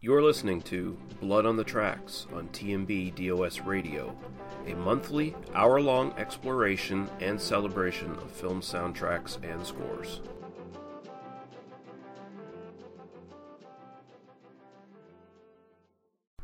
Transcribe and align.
You're 0.00 0.22
listening 0.22 0.62
to 0.62 0.96
Blood 1.20 1.44
on 1.44 1.56
the 1.56 1.64
Tracks 1.64 2.28
on 2.32 2.46
TMB 2.50 3.16
DOS 3.16 3.62
Radio, 3.62 4.16
a 4.64 4.74
monthly, 4.74 5.34
hour 5.56 5.80
long 5.80 6.12
exploration 6.16 7.10
and 7.18 7.40
celebration 7.40 8.12
of 8.12 8.30
film 8.30 8.60
soundtracks 8.60 9.42
and 9.42 9.66
scores. 9.66 10.20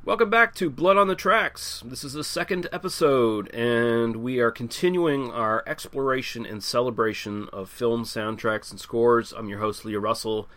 Welcome 0.05 0.31
back 0.31 0.57
to 0.57 0.69
Blood 0.69 0.97
on 0.97 1.07
the 1.07 1.15
Tracks. 1.15 1.81
This 1.87 2.03
is 2.03 2.15
the 2.15 2.25
second 2.25 2.67
episode, 2.73 3.55
and 3.55 4.17
we 4.17 4.41
are 4.41 4.51
continuing 4.51 5.31
our 5.31 5.63
exploration 5.65 6.45
and 6.45 6.61
celebration 6.61 7.49
of 7.53 7.71
film 7.71 8.03
soundtracks 8.03 8.73
and 8.73 8.81
scores. 8.81 9.33
I'm 9.33 9.49
your 9.49 9.61
host, 9.61 9.85
Leah 9.85 10.01
Russell. 10.01 10.49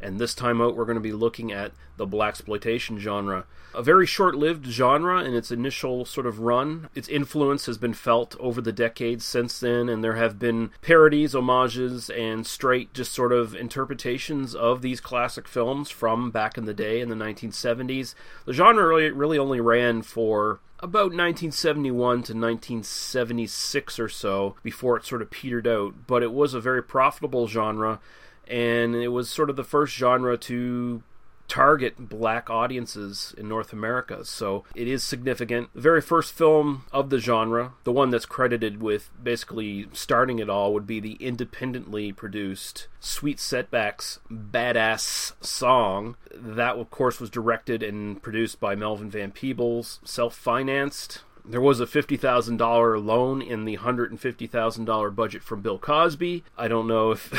And 0.00 0.18
this 0.18 0.34
time 0.34 0.60
out, 0.60 0.76
we're 0.76 0.84
going 0.84 0.94
to 0.96 1.00
be 1.00 1.12
looking 1.12 1.52
at 1.52 1.72
the 1.96 2.06
blaxploitation 2.06 2.98
genre. 2.98 3.44
A 3.74 3.82
very 3.82 4.06
short 4.06 4.34
lived 4.34 4.66
genre 4.66 5.22
in 5.22 5.34
its 5.34 5.50
initial 5.50 6.04
sort 6.04 6.26
of 6.26 6.40
run. 6.40 6.88
Its 6.94 7.08
influence 7.08 7.66
has 7.66 7.76
been 7.76 7.92
felt 7.92 8.36
over 8.40 8.60
the 8.60 8.72
decades 8.72 9.24
since 9.24 9.60
then, 9.60 9.88
and 9.88 10.02
there 10.02 10.16
have 10.16 10.38
been 10.38 10.70
parodies, 10.80 11.34
homages, 11.34 12.08
and 12.10 12.46
straight 12.46 12.94
just 12.94 13.12
sort 13.12 13.32
of 13.32 13.54
interpretations 13.54 14.54
of 14.54 14.80
these 14.80 15.00
classic 15.00 15.46
films 15.46 15.90
from 15.90 16.30
back 16.30 16.56
in 16.56 16.64
the 16.64 16.74
day 16.74 17.00
in 17.00 17.08
the 17.08 17.14
1970s. 17.14 18.14
The 18.46 18.52
genre 18.52 18.86
really, 18.86 19.10
really 19.10 19.38
only 19.38 19.60
ran 19.60 20.02
for 20.02 20.60
about 20.80 21.10
1971 21.12 21.98
to 22.22 22.34
1976 22.34 23.98
or 23.98 24.08
so 24.08 24.54
before 24.62 24.96
it 24.96 25.04
sort 25.04 25.22
of 25.22 25.30
petered 25.30 25.66
out, 25.66 26.06
but 26.06 26.22
it 26.22 26.32
was 26.32 26.54
a 26.54 26.60
very 26.60 26.82
profitable 26.82 27.48
genre 27.48 28.00
and 28.48 28.94
it 28.94 29.08
was 29.08 29.28
sort 29.28 29.50
of 29.50 29.56
the 29.56 29.64
first 29.64 29.94
genre 29.94 30.36
to 30.36 31.02
target 31.48 32.10
black 32.10 32.50
audiences 32.50 33.34
in 33.36 33.48
North 33.48 33.72
America. 33.72 34.24
So 34.24 34.64
it 34.74 34.86
is 34.86 35.02
significant. 35.02 35.70
The 35.74 35.80
very 35.80 36.00
first 36.00 36.34
film 36.34 36.84
of 36.92 37.10
the 37.10 37.18
genre, 37.18 37.72
the 37.84 37.92
one 37.92 38.10
that's 38.10 38.26
credited 38.26 38.82
with 38.82 39.10
basically 39.20 39.88
starting 39.92 40.38
it 40.38 40.50
all, 40.50 40.72
would 40.74 40.86
be 40.86 41.00
the 41.00 41.14
independently 41.14 42.12
produced 42.12 42.86
Sweet 43.00 43.38
Sweetbacks 43.38 44.18
Baadasssss 44.30 45.32
Song. 45.44 46.16
That, 46.34 46.76
of 46.76 46.90
course, 46.90 47.18
was 47.18 47.30
directed 47.30 47.82
and 47.82 48.22
produced 48.22 48.60
by 48.60 48.74
Melvin 48.74 49.10
Van 49.10 49.32
Peebles, 49.32 50.00
self 50.04 50.34
financed 50.34 51.22
there 51.48 51.60
was 51.60 51.80
a 51.80 51.86
$50,000 51.86 53.04
loan 53.04 53.40
in 53.40 53.64
the 53.64 53.78
$150,000 53.78 55.14
budget 55.14 55.42
from 55.42 55.62
Bill 55.62 55.78
Cosby. 55.78 56.44
I 56.58 56.68
don't 56.68 56.86
know 56.86 57.12
if 57.12 57.32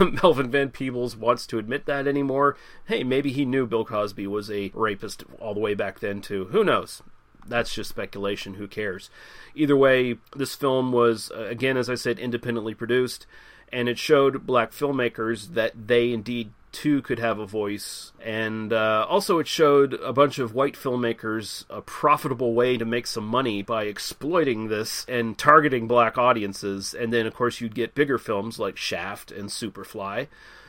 Melvin 0.22 0.50
Van 0.50 0.70
Peebles 0.70 1.16
wants 1.16 1.46
to 1.46 1.58
admit 1.58 1.86
that 1.86 2.08
anymore. 2.08 2.56
Hey, 2.86 3.04
maybe 3.04 3.30
he 3.30 3.44
knew 3.44 3.66
Bill 3.66 3.84
Cosby 3.84 4.26
was 4.26 4.50
a 4.50 4.72
rapist 4.74 5.24
all 5.38 5.54
the 5.54 5.60
way 5.60 5.74
back 5.74 6.00
then, 6.00 6.20
too. 6.20 6.46
Who 6.46 6.64
knows? 6.64 7.02
That's 7.46 7.72
just 7.72 7.90
speculation. 7.90 8.54
Who 8.54 8.66
cares? 8.66 9.10
Either 9.54 9.76
way, 9.76 10.16
this 10.34 10.56
film 10.56 10.90
was, 10.92 11.30
again, 11.34 11.76
as 11.76 11.88
I 11.88 11.94
said, 11.94 12.18
independently 12.18 12.74
produced, 12.74 13.26
and 13.72 13.88
it 13.88 13.98
showed 13.98 14.46
black 14.46 14.72
filmmakers 14.72 15.54
that 15.54 15.86
they 15.86 16.12
indeed 16.12 16.52
too 16.72 17.02
could 17.02 17.18
have 17.18 17.38
a 17.38 17.46
voice. 17.46 18.12
And 18.20 18.72
uh, 18.72 19.06
also, 19.08 19.38
it 19.38 19.46
showed 19.46 19.94
a 19.94 20.12
bunch 20.12 20.38
of 20.38 20.54
white 20.54 20.74
filmmakers 20.74 21.64
a 21.70 21.80
profitable 21.80 22.54
way 22.54 22.76
to 22.78 22.84
make 22.84 23.06
some 23.06 23.26
money 23.26 23.62
by 23.62 23.84
exploiting 23.84 24.68
this 24.68 25.04
and 25.08 25.36
targeting 25.38 25.86
black 25.86 26.18
audiences. 26.18 26.94
And 26.94 27.12
then, 27.12 27.26
of 27.26 27.34
course, 27.34 27.60
you'd 27.60 27.74
get 27.74 27.94
bigger 27.94 28.18
films 28.18 28.58
like 28.58 28.76
Shaft 28.76 29.30
and 29.30 29.48
Superfly. 29.48 30.28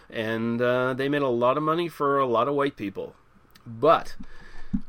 And 0.10 0.62
uh, 0.62 0.94
they 0.94 1.10
made 1.10 1.22
a 1.22 1.28
lot 1.28 1.58
of 1.58 1.64
money 1.64 1.88
for 1.88 2.20
a 2.20 2.28
lot 2.28 2.48
of 2.48 2.56
white 2.56 2.76
people. 2.76 3.16
But 3.66 4.16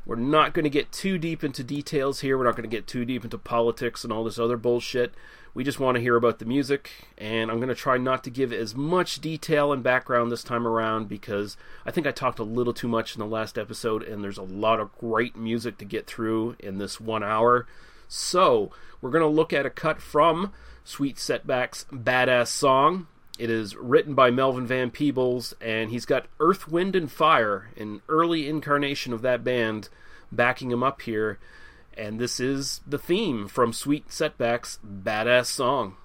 we're 0.06 0.16
not 0.16 0.54
going 0.54 0.64
to 0.64 0.70
get 0.70 0.92
too 0.92 1.18
deep 1.18 1.44
into 1.44 1.62
details 1.62 2.20
here. 2.20 2.36
We're 2.36 2.44
not 2.44 2.56
going 2.56 2.68
to 2.68 2.76
get 2.76 2.86
too 2.86 3.04
deep 3.04 3.24
into 3.24 3.38
politics 3.38 4.04
and 4.04 4.12
all 4.12 4.24
this 4.24 4.38
other 4.38 4.56
bullshit. 4.56 5.14
We 5.55 5.62
just 5.62 5.78
want 5.78 5.94
to 5.94 6.00
hear 6.00 6.16
about 6.16 6.41
the 6.41 6.44
music, 6.44 6.90
and 7.17 7.48
I'm 7.48 7.58
going 7.58 7.68
to 7.68 7.77
try 7.77 7.96
not 7.96 8.24
to 8.24 8.30
give 8.30 8.52
as 8.52 8.74
much 8.74 9.20
detail 9.20 9.73
and 9.73 9.84
background 9.84 10.33
this 10.33 10.42
time 10.42 10.67
around 10.67 11.08
because 11.08 11.56
I 11.86 11.92
think 11.92 12.08
I 12.08 12.11
talked 12.11 12.40
a 12.40 12.45
little 12.45 12.74
too 12.74 12.89
much 12.89 13.14
in 13.14 13.20
the 13.20 13.27
last 13.27 13.56
episode, 13.56 14.02
and 14.02 14.23
there's 14.23 14.36
a 14.36 14.42
lot 14.42 14.80
of 14.80 14.92
great 14.98 15.36
music 15.36 15.78
to 15.78 15.84
get 15.84 16.08
through 16.08 16.56
in 16.58 16.78
this 16.78 17.01
one 17.01 17.23
hour. 17.23 17.68
So, 18.08 18.73
we're 19.01 19.12
going 19.12 19.23
to 19.23 19.28
look 19.28 19.52
at 19.52 19.64
a 19.64 19.70
cut 19.70 20.02
from 20.02 20.52
Sweet 20.83 21.18
Sweetback's 21.18 21.86
Baadasssss 21.92 22.48
Song. 22.48 23.07
It 23.39 23.48
is 23.48 23.77
written 23.77 24.14
by 24.14 24.33
Melvin 24.33 24.67
Van 24.67 24.90
Peebles, 24.90 25.55
and 25.61 25.90
he's 25.90 26.05
got 26.05 26.27
Earth, 26.40 26.67
Wind, 26.67 26.96
and 26.96 27.11
Fire, 27.11 27.70
an 27.77 28.02
early 28.08 28.48
incarnation 28.48 29.12
of 29.12 29.23
that 29.23 29.45
band, 29.45 29.89
backing 30.33 30.73
him 30.73 30.83
up 30.83 31.02
here 31.02 31.39
and 31.96 32.18
this 32.18 32.40
is 32.40 32.80
the 32.86 32.98
theme 32.98 33.48
from 33.48 33.72
Sweet 33.72 34.08
Sweetback's 34.08 34.78
Baadasssss 34.84 35.46
Song. 35.46 35.96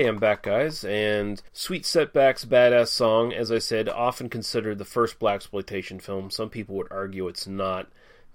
Okay, 0.00 0.08
I'm 0.08 0.16
back, 0.16 0.44
guys, 0.44 0.82
and 0.82 1.42
Sweet 1.52 1.82
Sweetback's 1.82 2.46
Baadasssss 2.46 2.88
Song, 2.88 3.34
as 3.34 3.52
I 3.52 3.58
said, 3.58 3.86
often 3.86 4.30
considered 4.30 4.78
the 4.78 4.86
first 4.86 5.18
blaxploitation 5.18 6.00
film. 6.00 6.30
Some 6.30 6.48
people 6.48 6.76
would 6.76 6.90
argue 6.90 7.28
it's 7.28 7.46
not. 7.46 7.86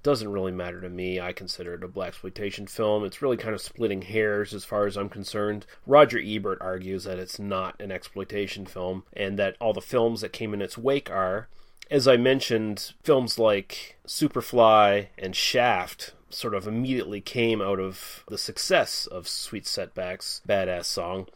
Doesn't 0.04 0.32
really 0.32 0.52
matter 0.52 0.80
to 0.80 0.90
me. 0.92 1.20
I 1.20 1.34
consider 1.34 1.74
it 1.74 1.84
a 1.84 1.88
blaxploitation 1.88 2.70
film. 2.70 3.04
It's 3.04 3.20
really 3.20 3.36
kind 3.36 3.56
of 3.56 3.62
splitting 3.62 4.04
hairs 4.04 4.54
as 4.54 4.64
far 4.64 4.86
as 4.86 4.96
I'm 4.96 5.10
concerned. 5.10 5.66
Roger 5.88 6.22
Ebert 6.24 6.60
argues 6.62 7.06
that 7.06 7.18
it's 7.18 7.40
not 7.40 7.82
an 7.82 7.92
exploitation 7.92 8.68
film, 8.68 9.02
and 9.14 9.40
that 9.40 9.56
all 9.60 9.74
the 9.74 9.82
films 9.82 10.22
that 10.22 10.34
came 10.34 10.54
in 10.54 10.62
its 10.62 10.78
wake 10.78 11.10
are. 11.10 11.48
As 11.90 12.08
I 12.08 12.16
mentioned, 12.16 12.94
films 13.02 13.40
like 13.40 13.98
Superfly 14.06 15.08
and 15.18 15.36
Shaft 15.36 16.14
sort 16.30 16.54
of 16.54 16.68
immediately 16.68 17.22
came 17.22 17.60
out 17.60 17.80
of 17.80 18.24
the 18.28 18.38
success 18.38 19.08
of 19.08 19.28
Sweet 19.28 19.64
Sweetback's 19.64 20.42
Baadasssss 20.48 20.86
Song. 20.86 21.28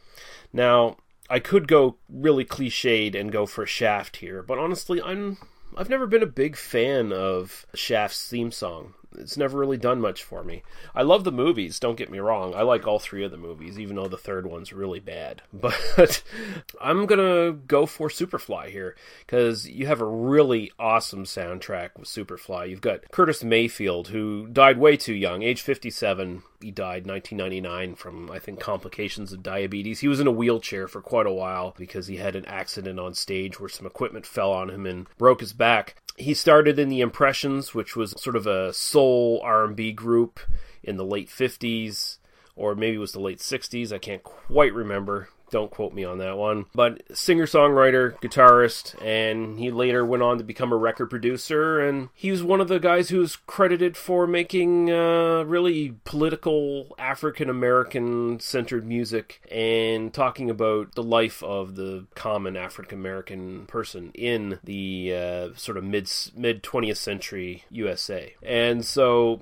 Now, 0.52 0.98
I 1.30 1.40
could 1.40 1.68
go 1.68 1.98
really 2.10 2.46
cliched 2.46 3.16
and 3.20 3.32
go 3.32 3.46
for 3.46 3.66
Shaft 3.66 4.18
here, 4.18 4.42
but 4.42 4.58
honestly, 4.58 5.02
I'm 5.02 5.38
I've 5.78 5.90
never 5.90 6.08
been 6.08 6.24
a 6.24 6.28
big 6.28 6.56
fan 6.56 7.14
of 7.14 7.66
Shaft's 7.76 8.28
theme 8.28 8.52
song 8.52 8.96
it's 9.18 9.38
never 9.38 9.58
really 9.58 9.78
done 9.78 10.00
much 10.02 10.24
for 10.24 10.44
me. 10.44 10.64
I 10.94 11.02
love 11.02 11.24
the 11.24 11.32
movies, 11.32 11.80
don't 11.80 11.98
get 11.98 12.12
me 12.12 12.20
wrong. 12.20 12.54
I 12.54 12.62
like 12.62 12.86
all 12.86 13.00
three 13.00 13.24
of 13.24 13.32
the 13.32 13.38
movies, 13.38 13.80
even 13.80 13.96
though 13.96 14.08
the 14.08 14.18
third 14.18 14.46
one's 14.46 14.74
really 14.74 15.00
bad. 15.00 15.42
But 15.60 16.24
I'm 16.80 17.06
going 17.06 17.20
to 17.20 17.60
go 17.68 17.86
for 17.86 18.08
Superfly 18.08 18.70
here 18.70 18.96
because 19.26 19.68
you 19.68 19.88
have 19.88 20.00
a 20.00 20.06
really 20.06 20.72
awesome 20.80 21.26
soundtrack 21.26 21.92
with 21.98 22.08
Superfly. 22.08 22.70
You've 22.70 22.82
got 22.82 23.12
Curtis 23.12 23.44
Mayfield, 23.44 24.08
who 24.10 24.48
died 24.48 24.78
way 24.78 24.96
too 24.96 25.14
young, 25.14 25.44
age 25.44 25.62
57. 25.62 26.44
He 26.62 26.72
died 26.72 27.08
1999 27.08 27.96
from, 27.96 28.32
I 28.32 28.40
think, 28.40 28.60
complications 28.60 29.34
of 29.34 29.44
diabetes. 29.44 30.00
He 30.00 30.08
was 30.08 30.20
in 30.20 30.28
a 30.28 30.32
wheelchair 30.32 30.88
for 30.88 31.02
quite 31.02 31.28
a 31.28 31.32
while 31.32 31.76
because 31.78 32.08
he 32.08 32.18
had 32.18 32.36
an 32.36 32.46
accident 32.46 33.00
on 33.00 33.14
stage 33.14 33.60
where 33.60 33.70
some 33.70 33.86
equipment 33.86 34.26
fell 34.26 34.52
on 34.52 34.70
him 34.70 34.86
and 34.86 35.08
broke 35.18 35.42
his 35.42 35.54
back 35.54 35.99
he 36.20 36.34
started 36.34 36.78
in 36.78 36.90
the 36.90 37.02
Impressions, 37.02 37.74
which 37.74 37.96
was 37.96 38.14
sort 38.22 38.36
of 38.36 38.46
a 38.46 38.74
soul 38.74 39.42
R&B 39.44 39.94
group 39.94 40.40
in 40.84 40.98
the 40.98 41.06
late 41.06 41.30
50s 41.30 42.18
or 42.60 42.76
maybe 42.76 42.98
it 42.98 43.00
was 43.00 43.14
the 43.14 43.22
late 43.22 43.40
60s. 43.40 43.94
I 43.94 44.00
can't 44.00 44.22
quite 44.22 44.74
remember. 44.74 45.30
Don't 45.50 45.72
quote 45.72 45.94
me 45.94 46.04
on 46.04 46.20
that 46.20 46.38
one. 46.38 46.66
But 46.74 47.02
singer 47.16 47.46
songwriter, 47.46 48.20
guitarist, 48.20 48.96
and 49.04 49.60
he 49.60 49.72
later 49.72 50.06
went 50.06 50.24
on 50.24 50.38
to 50.38 50.44
become 50.44 50.72
a 50.72 50.78
record 50.78 51.10
producer. 51.10 51.80
And 51.80 52.10
he 52.14 52.32
was 52.32 52.44
one 52.44 52.62
of 52.62 52.68
the 52.68 52.80
guys 52.80 53.10
who's 53.10 53.36
credited 53.36 53.98
for 53.98 54.28
making 54.28 54.92
uh, 54.92 55.44
really 55.44 55.96
political 56.04 56.96
African 56.98 57.50
American 57.50 58.40
centered 58.40 58.86
music 58.86 59.42
and 59.52 60.14
talking 60.14 60.50
about 60.50 60.96
the 60.96 61.04
life 61.04 61.42
of 61.44 61.76
the 61.76 62.06
common 62.16 62.56
African 62.56 63.00
American 63.00 63.66
person 63.66 64.12
in 64.14 64.60
the 64.64 65.14
uh, 65.14 65.50
sort 65.56 65.78
of 65.78 65.84
mid 65.84 66.10
mid 66.36 66.64
20th 66.64 66.98
century 66.98 67.64
USA. 67.70 68.34
And 68.44 68.86
so 68.86 69.42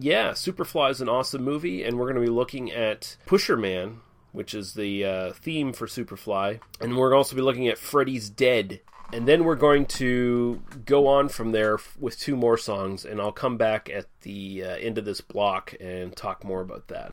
yeah, 0.00 0.30
Superfly 0.30 0.90
is 0.90 1.00
an 1.00 1.08
awesome 1.08 1.42
movie, 1.42 1.84
and 1.84 1.98
we're 1.98 2.06
going 2.06 2.20
to 2.20 2.28
be 2.28 2.34
looking 2.34 2.72
at 2.72 3.16
Pusherman, 3.26 3.98
which 4.34 4.52
is 4.52 4.74
the 4.74 5.04
uh, 5.04 5.32
theme 5.32 5.72
for 5.72 5.86
Superfly. 5.86 6.60
And 6.80 6.96
we're 6.96 7.14
also 7.14 7.36
be 7.36 7.42
looking 7.42 7.68
at 7.68 7.78
Freddy's 7.78 8.28
Dead. 8.28 8.80
And 9.12 9.28
then 9.28 9.44
we're 9.44 9.54
going 9.54 9.86
to 9.86 10.60
go 10.84 11.06
on 11.06 11.28
from 11.28 11.52
there 11.52 11.78
with 12.00 12.18
two 12.18 12.34
more 12.34 12.58
songs, 12.58 13.04
and 13.04 13.20
I'll 13.20 13.32
come 13.32 13.56
back 13.56 13.88
at 13.88 14.06
the 14.22 14.64
uh, 14.64 14.76
end 14.76 14.98
of 14.98 15.04
this 15.04 15.20
block 15.20 15.74
and 15.78 16.16
talk 16.16 16.42
more 16.42 16.60
about 16.62 16.88
that. 16.88 17.12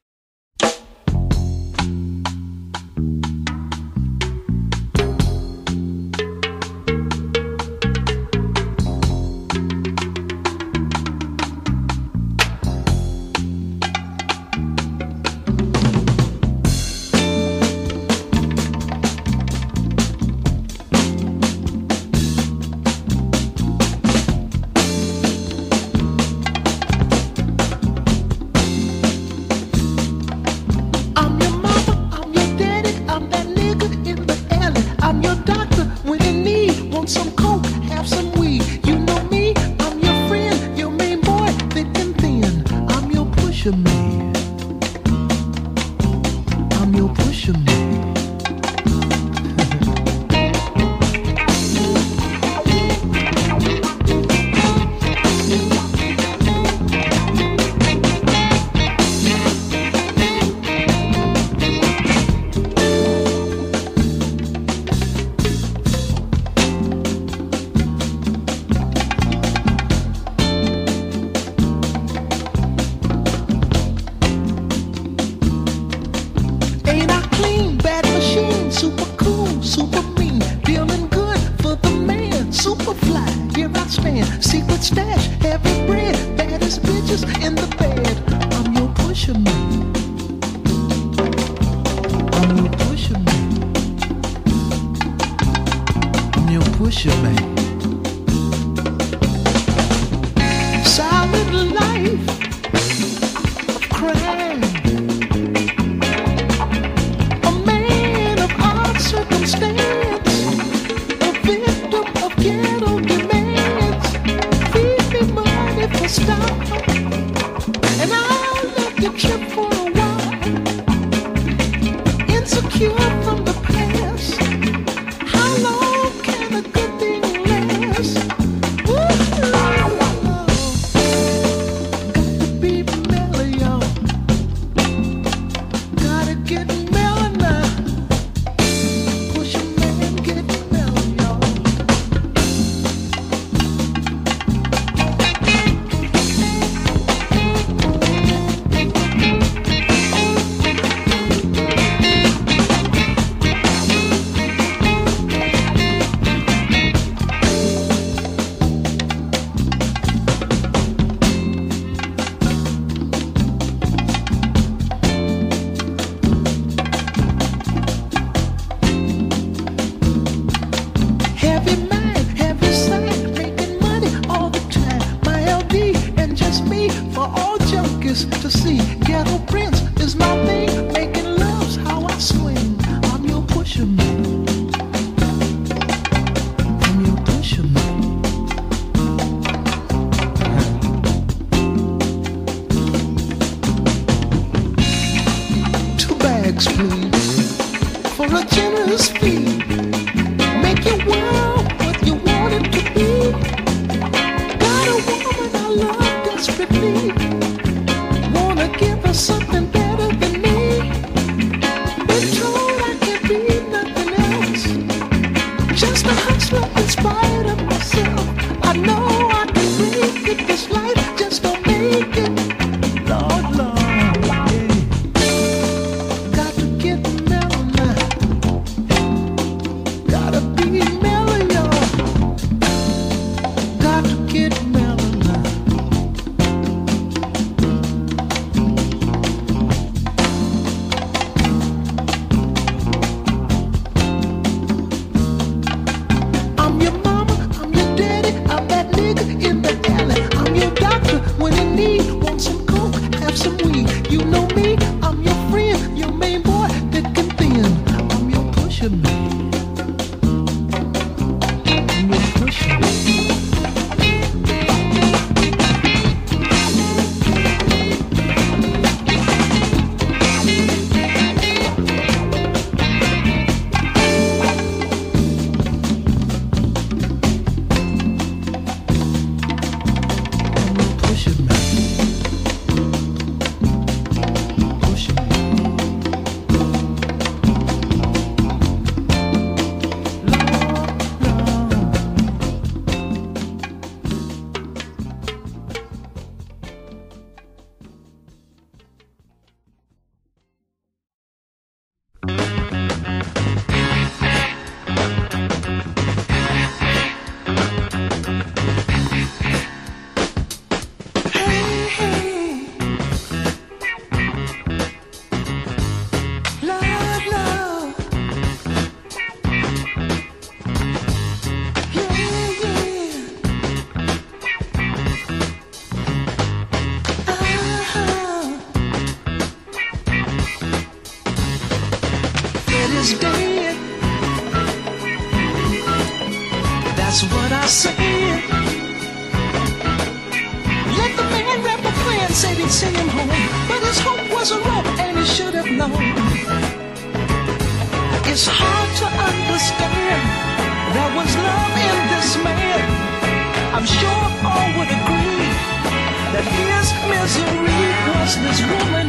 this 358.43 358.61
woman. 358.61 359.00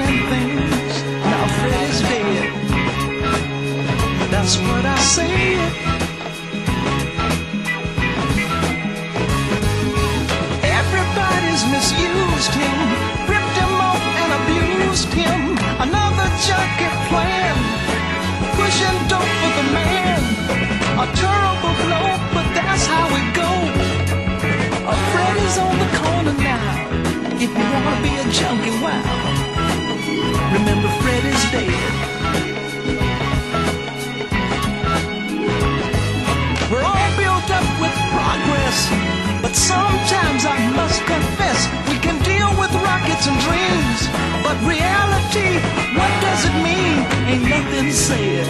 and 43.26 43.38
dreams. 43.40 44.08
But 44.42 44.56
reality, 44.66 45.50
what 45.96 46.12
does 46.20 46.44
it 46.44 46.56
mean? 46.62 46.98
Ain't 47.30 47.48
nothing 47.48 47.92
said. 47.92 48.46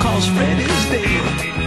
Cause 0.00 0.26
Fred 0.28 0.60
is 0.60 0.90
dead. 0.90 1.59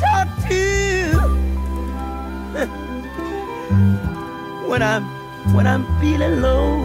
talk 0.00 0.28
to 0.48 1.18
when 4.68 4.82
I'm 4.82 5.04
when 5.54 5.66
I'm 5.66 5.84
feeling 6.00 6.40
low. 6.42 6.82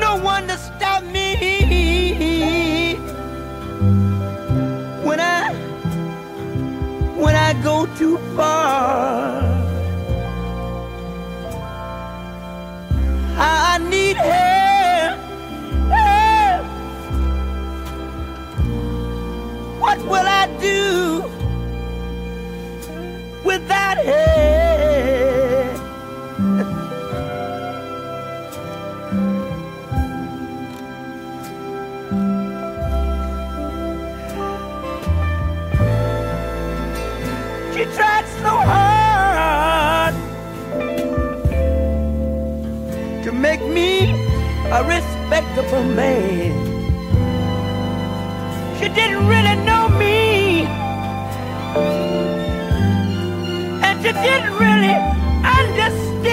No 0.00 0.16
one 0.22 0.46
to 0.48 0.56
stop 0.58 1.02
me 1.04 2.96
when 5.02 5.20
I 5.20 5.52
when 7.16 7.34
I 7.34 7.52
go 7.62 7.86
too 7.96 8.18
far. 8.36 9.35
wonderful 45.56 45.84
man. 45.84 46.52
She 48.78 48.88
didn't 48.88 49.26
really 49.26 49.56
know 49.64 49.88
me, 49.88 50.66
and 53.82 54.02
she 54.02 54.12
didn't 54.12 54.52
really 54.52 54.94
understand. 55.58 56.26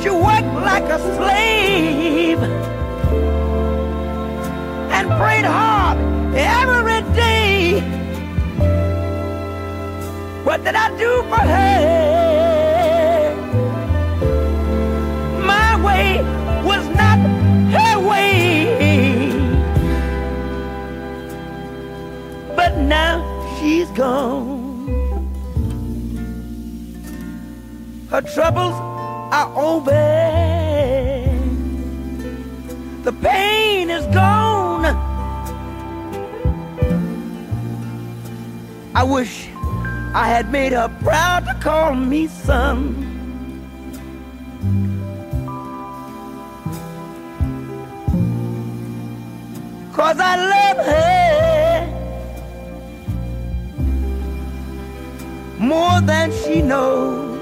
She 0.00 0.10
worked 0.10 0.54
like 0.70 0.84
a 0.84 0.98
slave 1.16 2.40
and 4.94 5.08
prayed 5.18 5.46
hard 5.46 5.98
every 6.36 7.02
day. 7.14 7.80
What 10.44 10.62
did 10.62 10.76
I 10.76 10.96
do 10.96 11.22
for 11.24 11.40
her? 11.40 12.13
Gone. 23.94 24.88
Her 28.10 28.20
troubles 28.20 28.74
are 29.32 29.52
over. 29.56 29.90
The 33.02 33.12
pain 33.12 33.90
is 33.90 34.06
gone. 34.14 34.84
I 38.94 39.02
wish 39.02 39.48
I 40.14 40.28
had 40.28 40.50
made 40.50 40.72
her 40.72 40.88
proud 41.02 41.46
to 41.46 41.54
call 41.54 41.94
me 41.94 42.28
son. 42.28 43.00
Cause 49.92 50.18
I 50.18 50.36
love 50.36 50.86
her 50.86 51.23
more 55.64 56.00
than 56.02 56.30
she 56.30 56.60
knows. 56.60 57.40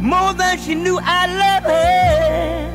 More 0.00 0.32
than 0.34 0.58
she 0.58 0.74
knew 0.74 0.98
I 1.00 1.22
love 1.42 1.62
her. 1.62 2.72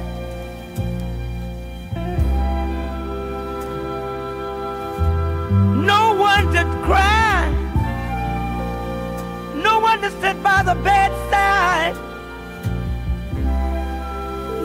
No 5.92 6.16
one 6.16 6.46
to 6.54 6.64
cry. 6.86 7.50
No 9.56 9.80
one 9.80 10.02
to 10.02 10.10
sit 10.22 10.42
by 10.42 10.64
the 10.64 10.76
bedside. 10.76 11.96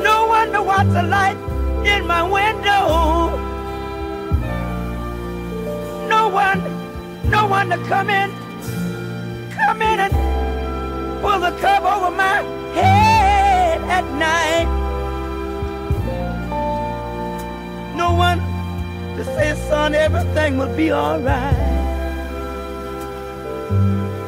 No 0.08 0.26
one 0.28 0.52
to 0.52 0.62
watch 0.62 0.88
the 0.88 1.02
light 1.02 1.38
in 1.84 2.06
my 2.06 2.22
window. 2.22 3.36
No 6.08 6.28
one, 6.28 6.85
no 7.30 7.46
one 7.46 7.68
to 7.70 7.78
come 7.88 8.10
in, 8.10 8.30
come 9.50 9.82
in 9.82 10.00
and 10.00 10.12
pull 11.22 11.40
the 11.40 11.50
cover 11.58 11.88
over 11.88 12.10
my 12.16 12.42
head 12.74 13.80
at 13.82 14.04
night. 14.14 14.68
No 17.96 18.14
one 18.14 18.38
to 19.16 19.24
say, 19.24 19.54
son, 19.68 19.94
everything 19.94 20.56
will 20.56 20.74
be 20.76 20.92
alright. 20.92 21.54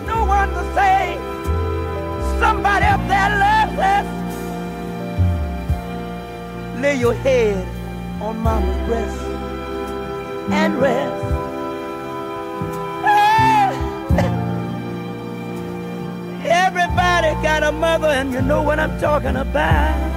No 0.06 0.24
one 0.24 0.48
to 0.50 0.74
say, 0.74 1.16
somebody 2.40 2.86
up 2.86 3.06
there 3.06 3.30
loves 3.44 3.78
us. 3.78 4.06
Lay 6.80 6.96
your 6.96 7.14
head 7.14 7.66
on 8.20 8.38
mama's 8.38 8.88
breast 8.88 9.20
and 10.50 10.80
rest. 10.80 11.27
Everybody 17.18 17.42
got 17.42 17.62
a 17.64 17.72
mother, 17.72 18.06
and 18.06 18.32
you 18.32 18.40
know 18.40 18.62
what 18.62 18.78
I'm 18.78 18.96
talking 19.00 19.34
about. 19.34 20.07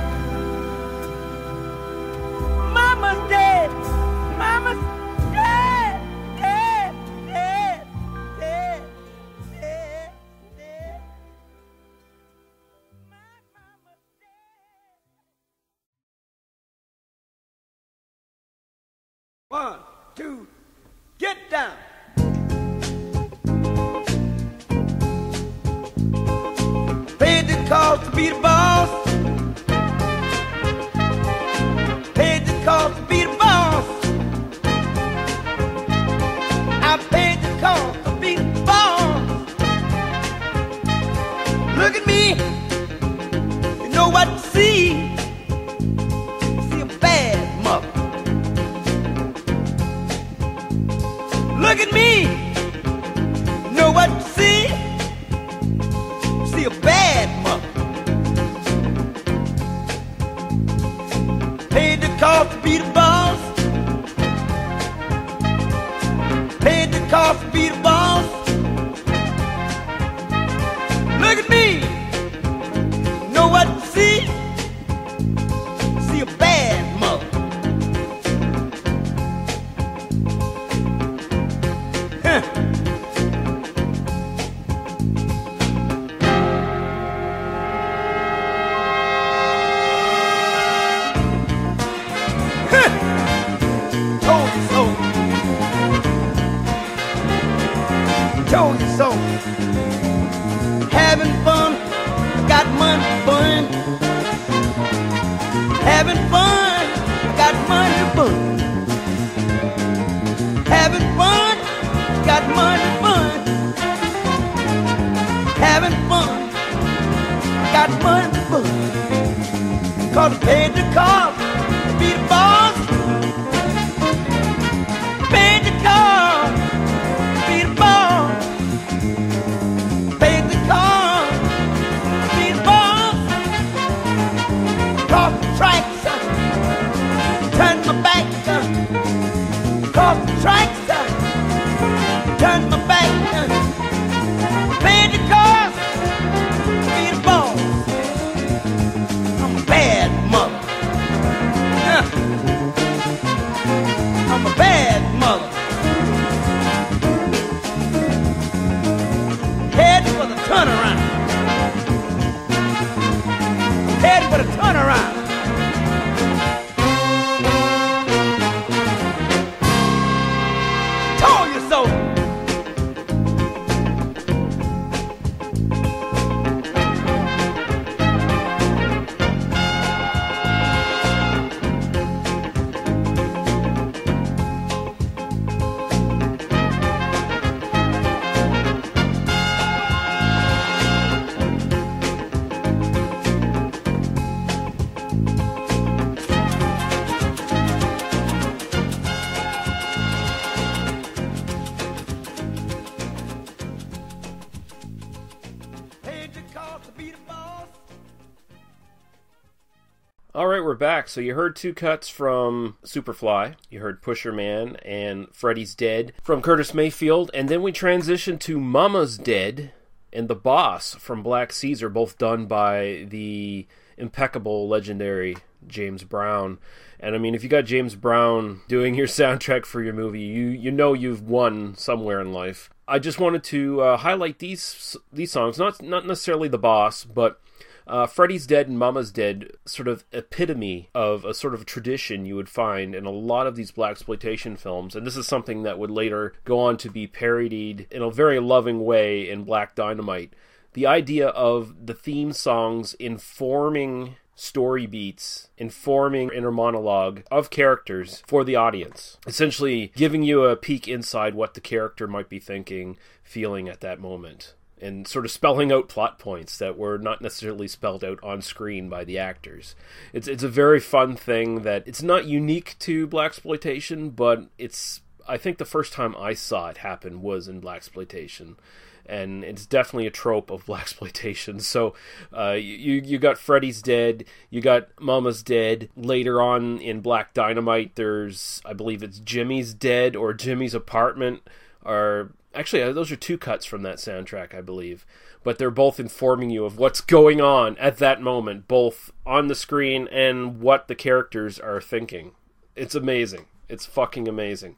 Back. 210.82 211.08
So 211.08 211.22
you 211.22 211.36
heard 211.36 211.56
two 211.56 211.76
cuts 211.76 212.10
from 212.10 212.76
Superfly. 212.84 213.54
You 213.70 213.82
heard 213.82 214.02
Pusher 214.02 214.32
Man 214.32 214.78
and 214.78 215.28
Freddy's 215.32 215.76
Dead 215.76 216.12
from 216.24 216.42
Curtis 216.42 216.74
Mayfield, 216.74 217.30
and 217.36 217.48
then 217.50 217.62
we 217.62 217.72
transitioned 217.72 218.40
to 218.42 218.60
Mama's 218.60 219.20
Dead 219.20 219.74
and 220.12 220.28
The 220.28 220.36
Boss 220.36 220.96
from 220.96 221.22
Black 221.22 221.54
Caesar, 221.54 221.88
both 221.88 222.18
done 222.18 222.48
by 222.48 223.06
the 223.08 223.68
impeccable, 223.96 224.68
legendary 224.68 225.38
James 225.68 226.04
Brown. 226.04 226.58
And 227.00 227.14
I 227.14 227.20
mean, 227.20 227.36
if 227.36 227.44
you 227.44 227.50
got 227.50 227.66
James 227.66 227.94
Brown 227.94 228.62
doing 228.68 228.96
your 228.96 229.08
soundtrack 229.20 229.68
for 229.68 229.84
your 229.84 229.94
movie, 229.94 230.22
you 230.22 230.48
you 230.48 230.72
know 230.72 230.94
you've 230.94 231.22
won 231.22 231.76
somewhere 231.76 232.20
in 232.20 232.34
life. 232.34 232.72
I 232.88 232.98
just 232.98 233.20
wanted 233.20 233.44
to 233.46 233.82
uh, 233.82 233.98
highlight 233.98 234.40
these 234.40 234.98
these 235.14 235.32
songs, 235.32 235.60
not 235.60 235.80
not 235.84 236.08
necessarily 236.08 236.48
The 236.48 236.58
Boss, 236.58 237.06
but 237.06 237.40
uh, 237.88 238.08
Freddy's 238.08 238.48
Dead 238.48 238.68
and 238.68 238.78
Mama's 238.78 239.12
Dead 239.12 239.52
sort 239.66 239.88
of 239.88 240.04
epitome 240.12 240.90
of 240.94 241.26
a 241.26 241.34
sort 241.34 241.54
of 241.54 241.66
tradition 241.66 242.26
you 242.26 242.36
would 242.36 242.50
find 242.50 242.96
in 242.96 243.06
a 243.06 243.12
lot 243.12 243.48
of 243.48 243.56
these 243.56 243.72
black 243.72 243.92
exploitation 243.92 244.56
films, 244.56 244.96
and 244.96 245.06
this 245.06 245.18
is 245.18 245.28
something 245.28 245.64
that 245.64 245.80
would 245.80 245.92
later 245.92 246.34
go 246.46 246.60
on 246.60 246.78
to 246.78 246.90
be 246.90 247.08
parodied 247.08 247.88
in 247.92 248.02
a 248.02 248.12
very 248.12 248.40
loving 248.40 248.84
way 248.84 249.30
in 249.30 249.44
Black 249.44 249.76
Dynamite. 249.76 250.34
The 250.74 250.88
idea 250.88 251.28
of 251.30 251.86
the 251.86 251.94
theme 251.94 252.32
songs 252.32 252.94
informing 252.94 254.16
story 254.36 254.88
beats, 254.88 255.50
informing 255.58 256.32
inner 256.34 256.52
monologue 256.52 257.24
of 257.30 257.50
characters 257.50 258.24
for 258.26 258.44
the 258.44 258.56
audience, 258.56 259.18
essentially 259.28 259.92
giving 259.96 260.24
you 260.24 260.46
a 260.46 260.56
peek 260.56 260.88
inside 260.88 261.36
what 261.36 261.54
the 261.54 261.62
character 261.62 262.08
might 262.08 262.30
be 262.30 262.40
thinking, 262.40 262.98
feeling 263.24 263.68
at 263.68 263.82
that 263.82 264.00
moment 264.00 264.56
and 264.82 265.08
sort 265.08 265.26
of 265.26 265.32
spelling 265.32 265.72
out 265.72 265.88
plot 265.88 266.18
points 266.20 266.58
that 266.58 266.78
were 266.78 266.98
not 266.98 267.22
necessarily 267.22 267.68
spelled 267.68 268.04
out 268.04 268.20
on 268.24 268.42
screen 268.42 268.90
by 268.90 269.04
the 269.04 269.18
actors. 269.18 269.76
It's 270.14 270.28
it's 270.28 270.44
a 270.44 270.50
very 270.50 270.80
fun 270.80 271.16
thing 271.16 271.62
that 271.62 271.84
it's 271.86 272.02
not 272.02 272.26
unique 272.26 272.76
to 272.80 273.08
black 273.08 273.28
exploitation, 273.32 274.10
but 274.10 274.48
it's 274.58 275.02
I 275.28 275.38
think 275.38 275.58
the 275.58 275.66
first 275.66 275.94
time 275.94 276.16
I 276.18 276.34
saw 276.34 276.70
it 276.70 276.78
happen 276.78 277.22
was 277.22 277.48
in 277.48 277.60
black 277.60 277.78
exploitation. 277.78 278.58
And 279.06 279.44
it's 279.44 279.66
definitely 279.66 280.08
a 280.08 280.12
trope 280.12 280.52
of 280.52 280.66
black 280.68 280.84
exploitation. 280.84 281.60
So, 281.60 281.96
uh, 282.36 282.52
you 282.52 283.02
you 283.04 283.18
got 283.18 283.38
Freddy's 283.38 283.82
dead, 283.82 284.26
you 284.50 284.62
got 284.62 284.90
Mama's 285.00 285.44
dead. 285.44 285.90
Later 285.96 286.42
on 286.42 286.80
in 286.80 287.02
Black 287.02 287.34
Dynamite, 287.34 287.96
there's 287.96 288.62
I 288.66 288.74
believe 288.74 289.04
it's 289.04 289.20
Jimmy's 289.20 289.74
dead 289.74 290.16
or 290.16 290.34
Jimmy's 290.34 290.76
apartment, 290.76 291.42
or 291.84 292.32
Actually, 292.54 292.84
uh, 292.84 292.92
those 292.92 293.12
are 293.12 293.18
two 293.18 293.38
cuts 293.38 293.66
from 293.66 293.82
that 293.84 293.98
soundtrack, 293.98 294.54
I 294.54 294.62
believe. 294.62 295.06
But 295.44 295.58
they're 295.58 295.72
both 295.72 296.00
informing 296.00 296.50
you 296.50 296.66
of 296.66 296.78
what's 296.78 297.02
going 297.02 297.42
on 297.42 297.78
at 297.78 297.98
that 297.98 298.22
moment, 298.22 298.68
both 298.68 299.12
on 299.26 299.48
the 299.48 299.56
screen 299.56 300.08
and 300.12 300.60
what 300.60 300.88
the 300.88 300.96
characters 300.96 301.60
are 301.60 301.82
thinking. 301.82 302.32
It's 302.76 302.94
amazing. 302.94 303.46
It's 303.70 303.86
fucking 303.86 304.28
amazing. 304.28 304.76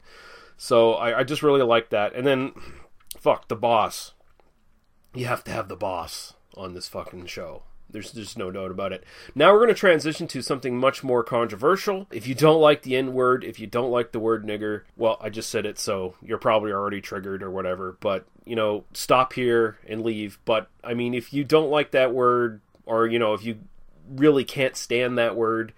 So 0.56 0.94
I, 0.94 1.20
I 1.20 1.24
just 1.24 1.42
really 1.42 1.62
like 1.62 1.90
that. 1.90 2.14
And 2.14 2.26
then, 2.26 2.52
fuck, 3.18 3.48
the 3.48 3.56
boss. 3.56 4.14
You 5.12 5.26
have 5.26 5.44
to 5.44 5.50
have 5.50 5.68
the 5.68 5.76
boss 5.76 6.34
on 6.56 6.74
this 6.74 6.88
fucking 6.88 7.26
show. 7.26 7.64
There's 7.94 8.10
just 8.10 8.36
no 8.36 8.50
doubt 8.50 8.72
about 8.72 8.92
it. 8.92 9.04
Now 9.36 9.52
we're 9.52 9.60
going 9.60 9.68
to 9.68 9.74
transition 9.74 10.26
to 10.26 10.42
something 10.42 10.76
much 10.76 11.04
more 11.04 11.22
controversial. 11.22 12.08
If 12.10 12.26
you 12.26 12.34
don't 12.34 12.60
like 12.60 12.82
the 12.82 12.96
N 12.96 13.14
word, 13.14 13.44
if 13.44 13.60
you 13.60 13.68
don't 13.68 13.92
like 13.92 14.10
the 14.10 14.18
word 14.18 14.44
nigger, 14.44 14.82
well, 14.96 15.16
I 15.20 15.30
just 15.30 15.48
said 15.48 15.64
it, 15.64 15.78
so 15.78 16.16
you're 16.20 16.38
probably 16.38 16.72
already 16.72 17.00
triggered 17.00 17.40
or 17.40 17.52
whatever. 17.52 17.96
But, 18.00 18.26
you 18.44 18.56
know, 18.56 18.82
stop 18.94 19.32
here 19.34 19.78
and 19.86 20.02
leave. 20.02 20.40
But, 20.44 20.68
I 20.82 20.94
mean, 20.94 21.14
if 21.14 21.32
you 21.32 21.44
don't 21.44 21.70
like 21.70 21.92
that 21.92 22.12
word, 22.12 22.60
or, 22.84 23.06
you 23.06 23.20
know, 23.20 23.32
if 23.32 23.44
you 23.44 23.60
really 24.10 24.42
can't 24.42 24.76
stand 24.76 25.16
that 25.16 25.36
word, 25.36 25.72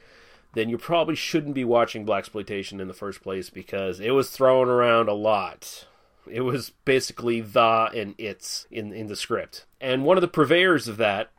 then 0.55 0.71
you 0.71 0.79
probably 0.79 1.17
shouldn't 1.17 1.55
be 1.55 1.67
watching 1.67 2.07
Black 2.07 2.21
Exploitation 2.21 2.81
in 2.81 2.89
the 2.89 2.95
first 2.95 3.23
place 3.23 3.51
because 3.51 4.01
it 4.01 4.13
was 4.13 4.31
thrown 4.31 4.71
around 4.71 5.11
a 5.11 5.15
lot. 5.15 5.87
It 6.27 6.41
was 6.41 6.71
basically 6.87 7.43
the 7.43 7.91
and 7.95 8.15
it's 8.17 8.67
in 8.71 8.95
in 8.95 9.09
the 9.09 9.17
script. 9.17 9.67
And 9.83 10.07
one 10.07 10.17
of 10.17 10.23
the 10.23 10.29
purveyors 10.29 10.89
of 10.89 10.97
that 10.97 11.31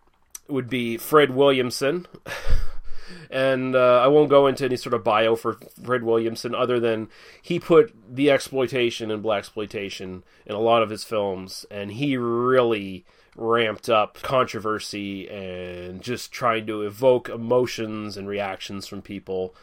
would 0.47 0.69
be 0.69 0.97
Fred 0.97 1.31
Williamson. 1.31 2.07
and 3.29 3.75
uh, 3.75 4.01
I 4.01 4.07
won't 4.07 4.29
go 4.29 4.47
into 4.47 4.65
any 4.65 4.77
sort 4.77 4.93
of 4.93 5.03
bio 5.03 5.35
for 5.35 5.57
Fred 5.83 6.03
Williamson 6.03 6.55
other 6.55 6.79
than 6.79 7.09
he 7.41 7.59
put 7.59 7.93
the 8.09 8.31
exploitation 8.31 9.11
and 9.11 9.23
black 9.23 9.39
exploitation 9.39 10.23
in 10.45 10.55
a 10.55 10.59
lot 10.59 10.83
of 10.83 10.89
his 10.89 11.03
films, 11.03 11.65
and 11.69 11.91
he 11.91 12.17
really 12.17 13.05
ramped 13.35 13.89
up 13.89 14.21
controversy 14.21 15.29
and 15.29 16.01
just 16.01 16.31
trying 16.31 16.65
to 16.65 16.81
evoke 16.81 17.29
emotions 17.29 18.17
and 18.17 18.27
reactions 18.27 18.87
from 18.87 19.01
people, 19.01 19.55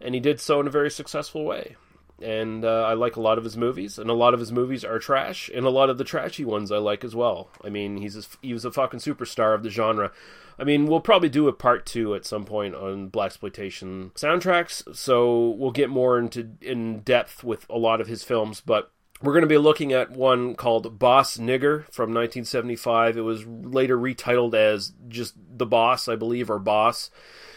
and 0.00 0.14
he 0.14 0.20
did 0.20 0.40
so 0.40 0.60
in 0.60 0.66
a 0.66 0.70
very 0.70 0.90
successful 0.90 1.44
way 1.44 1.76
and 2.20 2.64
uh, 2.64 2.84
I 2.84 2.94
like 2.94 3.16
a 3.16 3.20
lot 3.20 3.38
of 3.38 3.44
his 3.44 3.56
movies, 3.56 3.98
and 3.98 4.10
a 4.10 4.14
lot 4.14 4.34
of 4.34 4.40
his 4.40 4.52
movies 4.52 4.84
are 4.84 4.98
trash, 4.98 5.50
and 5.54 5.64
a 5.64 5.70
lot 5.70 5.90
of 5.90 5.98
the 5.98 6.04
trashy 6.04 6.44
ones 6.44 6.70
I 6.70 6.78
like 6.78 7.04
as 7.04 7.14
well. 7.14 7.50
I 7.64 7.68
mean, 7.68 7.96
he's 7.98 8.16
a, 8.16 8.22
he 8.42 8.52
was 8.52 8.64
a 8.64 8.72
fucking 8.72 9.00
superstar 9.00 9.54
of 9.54 9.62
the 9.62 9.70
genre. 9.70 10.12
I 10.58 10.64
mean, 10.64 10.86
we'll 10.86 11.00
probably 11.00 11.30
do 11.30 11.48
a 11.48 11.52
part 11.52 11.86
two 11.86 12.14
at 12.14 12.26
some 12.26 12.44
point 12.44 12.74
on 12.74 13.08
black 13.08 13.26
exploitation 13.26 14.10
soundtracks, 14.14 14.94
so 14.94 15.50
we'll 15.50 15.70
get 15.70 15.88
more 15.88 16.18
into 16.18 16.50
in 16.60 17.00
depth 17.00 17.42
with 17.42 17.66
a 17.70 17.78
lot 17.78 18.00
of 18.00 18.06
his 18.06 18.24
films, 18.24 18.60
but. 18.60 18.90
We're 19.22 19.34
going 19.34 19.42
to 19.42 19.48
be 19.48 19.58
looking 19.58 19.92
at 19.92 20.12
one 20.12 20.54
called 20.54 20.98
Boss 20.98 21.36
Nigger 21.36 21.84
from 21.92 22.14
1975. 22.14 23.18
It 23.18 23.20
was 23.20 23.44
later 23.46 23.98
retitled 23.98 24.54
as 24.54 24.94
just 25.08 25.34
The 25.58 25.66
Boss, 25.66 26.08
I 26.08 26.16
believe, 26.16 26.48
or 26.48 26.58
Boss. 26.58 27.10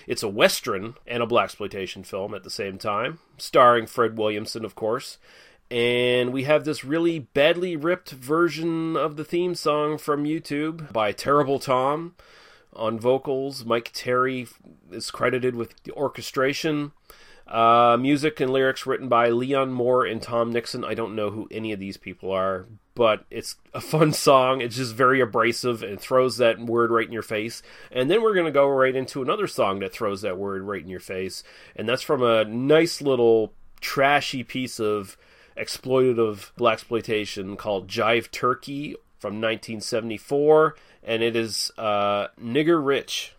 It's 0.08 0.24
a 0.24 0.30
western 0.30 0.96
and 1.08 1.24
a 1.24 1.28
black 1.28 1.46
exploitation 1.46 2.04
film 2.04 2.34
at 2.34 2.44
the 2.44 2.50
same 2.50 2.78
time, 2.78 3.20
starring 3.38 3.86
Fred 3.86 4.18
Williamson, 4.18 4.66
of 4.66 4.76
course. 4.76 5.18
And 5.72 6.32
we 6.32 6.44
have 6.44 6.66
this 6.66 6.84
really 6.84 7.20
badly 7.20 7.76
ripped 7.76 8.12
version 8.12 8.96
of 8.96 9.16
the 9.16 9.24
theme 9.24 9.56
song 9.56 9.98
from 9.98 10.26
YouTube 10.26 10.92
by 10.92 11.12
Terrible 11.12 11.58
Tom 11.60 12.16
on 12.74 13.00
vocals. 13.00 13.66
Mike 13.66 13.92
Terry 13.94 14.48
is 14.92 15.10
credited 15.10 15.56
with 15.56 15.82
the 15.84 15.92
orchestration. 15.94 16.92
Uh, 17.48 17.98
music 18.00 18.40
and 18.40 18.52
lyrics 18.52 18.86
written 18.86 19.10
by 19.10 19.30
Leon 19.30 19.72
Moore 19.72 20.06
and 20.06 20.22
Tom 20.22 20.52
Nixon. 20.52 20.86
I 20.86 20.94
don't 20.94 21.16
know 21.16 21.30
who 21.30 21.48
any 21.52 21.74
of 21.74 21.80
these 21.80 21.98
people 21.98 22.32
are, 22.32 22.66
but 22.96 23.26
it's 23.30 23.56
a 23.74 23.82
fun 23.82 24.14
song. 24.14 24.62
It's 24.62 24.78
just 24.78 24.96
very 24.96 25.20
abrasive 25.20 25.84
and 25.84 26.00
throws 26.00 26.38
that 26.38 26.60
word 26.60 26.90
right 26.90 27.06
in 27.06 27.12
your 27.12 27.22
face. 27.22 27.62
And 27.92 28.10
then 28.10 28.22
we're 28.22 28.34
going 28.34 28.46
to 28.46 28.52
go 28.52 28.68
right 28.68 28.96
into 28.96 29.22
another 29.22 29.48
song 29.48 29.80
that 29.80 29.94
throws 29.94 30.22
that 30.22 30.38
word 30.38 30.64
right 30.64 30.82
in 30.82 30.90
your 30.90 31.00
face. 31.00 31.44
And 31.76 31.88
that's 31.88 32.02
from 32.02 32.24
a 32.24 32.46
nice 32.46 33.02
little 33.02 33.54
trashy 33.82 34.44
piece 34.44 34.80
of 34.80 35.18
exploitative 35.58 36.52
black 36.56 36.76
exploitation 36.76 37.58
called 37.58 37.88
Jive 37.88 38.32
Turkey 38.32 38.96
from 39.20 39.34
1974. 39.34 40.76
And 41.04 41.22
it 41.22 41.36
is 41.36 41.72
uh, 41.78 42.28
Nigger 42.42 42.84
Rich 42.84 43.36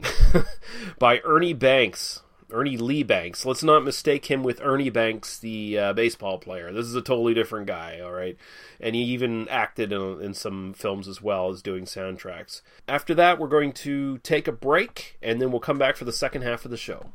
by 0.98 1.20
Ernie 1.24 1.54
Banks. 1.54 2.20
Ernie 2.52 2.76
Lee 2.76 3.02
Banks. 3.02 3.44
Let's 3.44 3.62
not 3.62 3.84
mistake 3.84 4.26
him 4.26 4.42
with 4.42 4.60
Ernie 4.62 4.90
Banks, 4.90 5.38
the 5.38 5.78
uh, 5.78 5.92
baseball 5.92 6.38
player. 6.38 6.72
This 6.72 6.86
is 6.86 6.94
a 6.94 7.02
totally 7.02 7.34
different 7.34 7.66
guy, 7.66 8.00
all 8.00 8.12
right? 8.12 8.36
And 8.80 8.94
he 8.94 9.02
even 9.02 9.48
acted 9.48 9.92
in, 9.92 10.20
in 10.20 10.34
some 10.34 10.74
films 10.74 11.08
as 11.08 11.22
well 11.22 11.48
as 11.50 11.62
doing 11.62 11.84
soundtracks. 11.84 12.62
After 12.86 13.14
that, 13.14 13.38
we're 13.38 13.48
going 13.48 13.72
to 13.72 14.18
take 14.18 14.46
a 14.46 14.52
break, 14.52 15.18
and 15.22 15.40
then 15.40 15.50
we'll 15.50 15.60
come 15.60 15.78
back 15.78 15.96
for 15.96 16.04
the 16.04 16.12
second 16.12 16.42
half 16.42 16.64
of 16.64 16.70
the 16.70 16.76
show. 16.76 17.12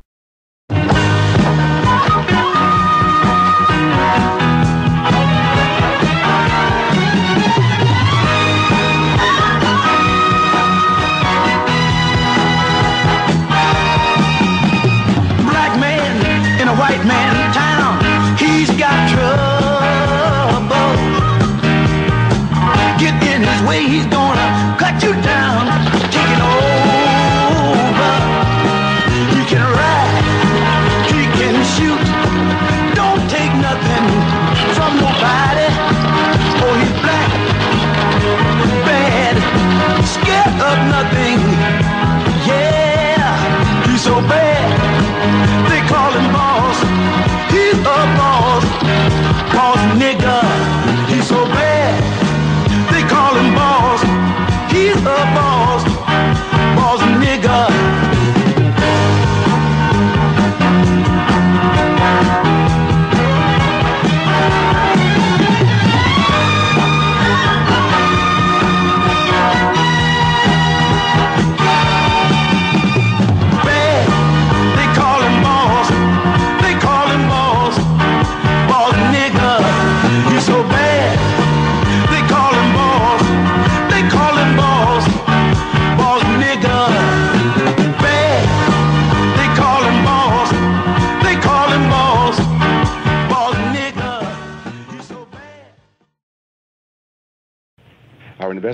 Man 17.06 17.37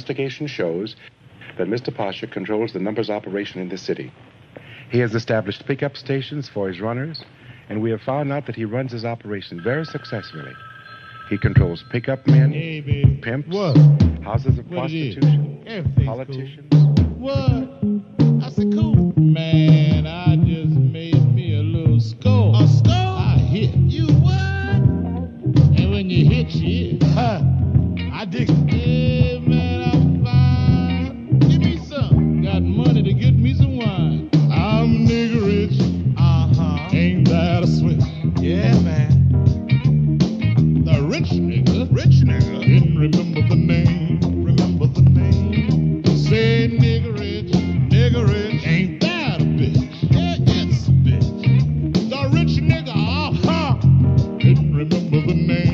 investigation 0.04 0.48
shows 0.48 0.98
that 1.58 1.68
Mr. 1.68 1.96
Pasha 1.96 2.28
controls 2.28 2.74
the 2.74 2.80
numbers 2.80 3.10
operation 3.10 3.62
in 3.62 3.70
the 3.70 3.78
city. 3.78 4.12
He 4.92 5.00
has 5.00 5.16
established 5.16 5.66
pickup 5.66 5.96
stations 5.96 6.50
for 6.50 6.68
his 6.68 6.82
runners, 6.82 7.24
and 7.70 7.82
we 7.82 7.89
have 7.92 8.02
found 8.02 8.34
out 8.34 8.46
that 8.48 8.56
he 8.56 8.66
runs 8.66 8.92
his 8.92 9.06
operation 9.06 9.62
very 9.63 9.86
successfully. 9.86 10.52
He 11.30 11.38
controls 11.38 11.86
pickup 11.89 12.28
men, 12.28 12.52
Hey, 12.52 12.82
pimps, 13.22 13.56
What? 13.56 13.78
houses 14.24 14.60
of 14.60 14.66
What 14.70 14.89
prostitution, 14.89 15.63
politicians. 16.06 16.68
Cool. 16.70 17.06
What? 17.18 18.44
I 18.44 18.50
said, 18.50 18.74
cool. 18.74 19.13
Man, 19.16 20.06
I 20.06 20.36
just 20.36 20.76
made 20.76 21.34
me 21.34 21.56
a 21.58 21.62
little 21.63 22.02
score. 22.02 22.54
A 22.62 22.68
score? 22.68 22.92
I 22.94 23.38
hit. 23.38 23.74
You 23.76 24.08
what? 24.08 24.36
And 25.80 25.92
when 25.92 26.10
you 26.10 26.26
hit, 26.30 26.50
you 26.56 26.98
hit. 27.00 27.04
Huh. 27.04 27.39
The 55.26 55.34
name, 55.34 55.73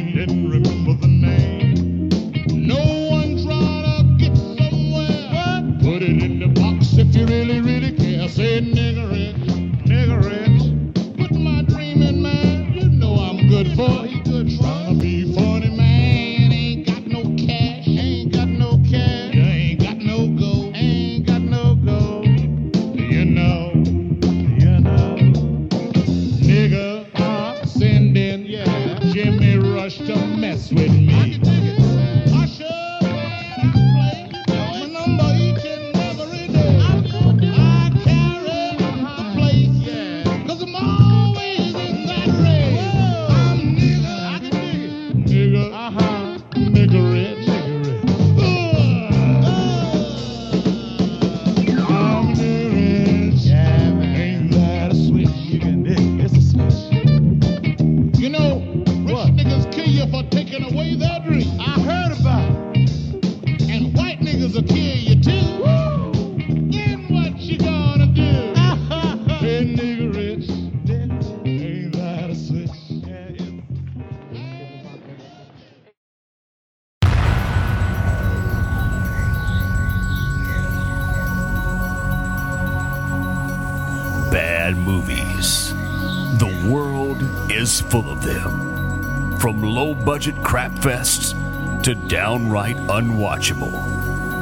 downright 92.10 92.76
unwatchable. 92.76 93.72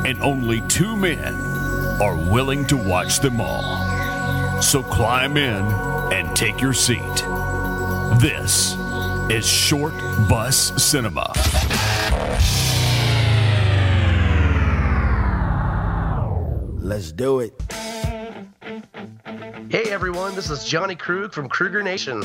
And 0.07 0.19
only 0.23 0.61
two 0.61 0.95
men 0.95 1.35
are 2.01 2.15
willing 2.15 2.65
to 2.67 2.77
watch 2.77 3.19
them 3.19 3.41
all. 3.41 4.61
So 4.61 4.81
climb 4.81 5.37
in 5.37 5.63
and 6.13 6.35
take 6.35 6.61
your 6.61 6.73
seat. 6.73 6.97
This 8.21 8.75
is 9.29 9.45
Short 9.45 9.93
Bus 10.29 10.81
Cinema. 10.81 11.33
Let's 16.79 17.11
do 17.11 17.41
it. 17.41 17.61
Hey 19.69 19.91
everyone, 19.91 20.33
this 20.35 20.49
is 20.49 20.63
Johnny 20.63 20.95
Krug 20.95 21.33
from 21.33 21.49
Kruger 21.49 21.83
Nation. 21.83 22.23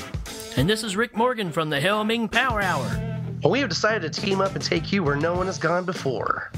And 0.57 0.71
this 0.71 0.85
is 0.85 0.97
Rick 0.97 1.17
Morgan 1.17 1.51
from 1.51 1.69
the 1.71 1.81
Helming 1.81 2.31
Power 2.31 2.63
Hour. 2.63 3.12
We 3.45 3.59
have 3.59 3.69
decided 3.69 4.13
to 4.13 4.21
team 4.21 4.41
up 4.41 4.55
and 4.55 4.63
take 4.63 4.93
you 4.93 5.03
where 5.03 5.17
no 5.17 5.35
one 5.35 5.47
has 5.47 5.59
gone 5.59 5.85
before. 5.85 6.53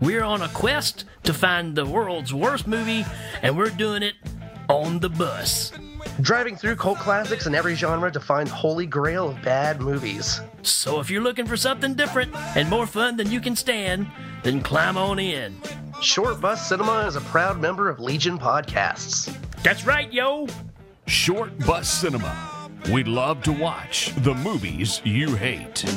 We're 0.00 0.24
on 0.24 0.42
a 0.42 0.48
quest 0.48 1.04
to 1.22 1.32
find 1.32 1.76
the 1.76 1.86
world's 1.86 2.34
worst 2.34 2.66
movie, 2.66 3.06
and 3.42 3.56
we're 3.56 3.70
doing 3.70 4.02
it 4.02 4.14
on 4.68 4.98
the 4.98 5.08
bus. 5.08 5.72
Driving 6.20 6.56
through 6.56 6.76
cult 6.76 6.98
classics 6.98 7.46
in 7.46 7.54
every 7.54 7.76
genre 7.76 8.10
to 8.10 8.18
find 8.18 8.48
the 8.48 8.54
holy 8.54 8.86
grail 8.86 9.28
of 9.28 9.42
bad 9.42 9.80
movies. 9.80 10.40
So 10.62 10.98
if 10.98 11.08
you're 11.08 11.22
looking 11.22 11.46
for 11.46 11.56
something 11.56 11.94
different 11.94 12.34
and 12.56 12.68
more 12.68 12.86
fun 12.86 13.16
than 13.16 13.30
you 13.30 13.40
can 13.40 13.54
stand, 13.54 14.08
then 14.42 14.60
climb 14.60 14.96
on 14.96 15.20
in. 15.20 15.60
Short 16.02 16.40
Bus 16.40 16.68
Cinema 16.68 17.06
is 17.06 17.14
a 17.14 17.20
proud 17.22 17.60
member 17.60 17.88
of 17.88 18.00
Legion 18.00 18.38
Podcasts. 18.38 19.34
That's 19.62 19.86
right, 19.86 20.12
yo! 20.12 20.48
Short 21.06 21.56
Bus 21.60 21.88
Cinema. 21.88 22.53
We 22.92 23.02
love 23.02 23.42
to 23.44 23.52
watch 23.52 24.12
the 24.16 24.34
movies 24.34 25.00
you 25.04 25.34
hate. 25.36 25.82
Leon 25.84 25.96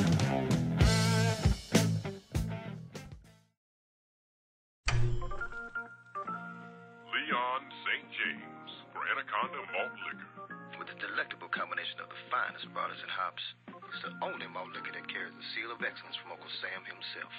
St. 7.84 8.08
James 8.08 8.72
for 8.92 9.04
Anaconda 9.04 9.60
Malt 9.68 9.92
Liquor. 10.08 10.48
With 10.78 10.88
a 10.88 10.98
delectable 10.98 11.48
combination 11.48 12.00
of 12.00 12.08
the 12.08 12.16
finest 12.32 12.64
varnished 12.72 13.02
and 13.02 13.12
hops, 13.12 13.42
it's 13.68 14.02
the 14.08 14.16
only 14.24 14.46
malt 14.48 14.72
liquor 14.72 14.92
that 14.96 15.12
carries 15.12 15.34
the 15.36 15.44
seal 15.52 15.70
of 15.70 15.84
excellence 15.84 16.16
from 16.16 16.32
Uncle 16.32 16.48
Sam 16.64 16.88
himself. 16.88 17.34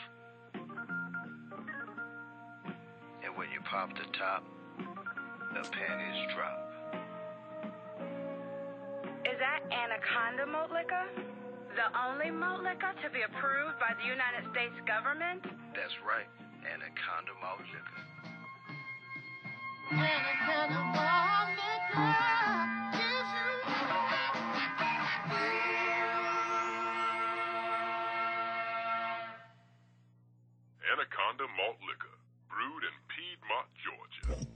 And 3.25 3.35
when 3.35 3.49
you 3.49 3.61
pop 3.65 3.97
the 3.97 4.05
top, 4.13 4.45
the 4.77 5.65
panties 5.73 6.35
drop. 6.37 6.68
Is 9.39 9.47
that 9.47 9.63
Anaconda 9.71 10.51
malt 10.51 10.67
liquor? 10.69 11.07
The 11.71 11.87
only 11.95 12.29
malt 12.29 12.59
liquor 12.59 12.91
to 12.91 13.09
be 13.09 13.23
approved 13.23 13.79
by 13.79 13.95
the 13.95 14.03
United 14.03 14.43
States 14.51 14.75
government? 14.83 15.47
That's 15.71 15.95
right, 16.03 16.27
Anaconda 16.67 17.31
malt 17.39 17.63
liquor. 17.71 18.03
Anaconda 19.95 20.83
Malt 20.91 21.55
Liquor. 21.55 22.03
Anaconda 30.91 31.47
malt 31.55 31.79
liquor, 31.87 32.11
Brewed 32.51 32.83
in 32.83 32.91
Piedmont, 33.07 33.71
Georgia. 33.87 34.49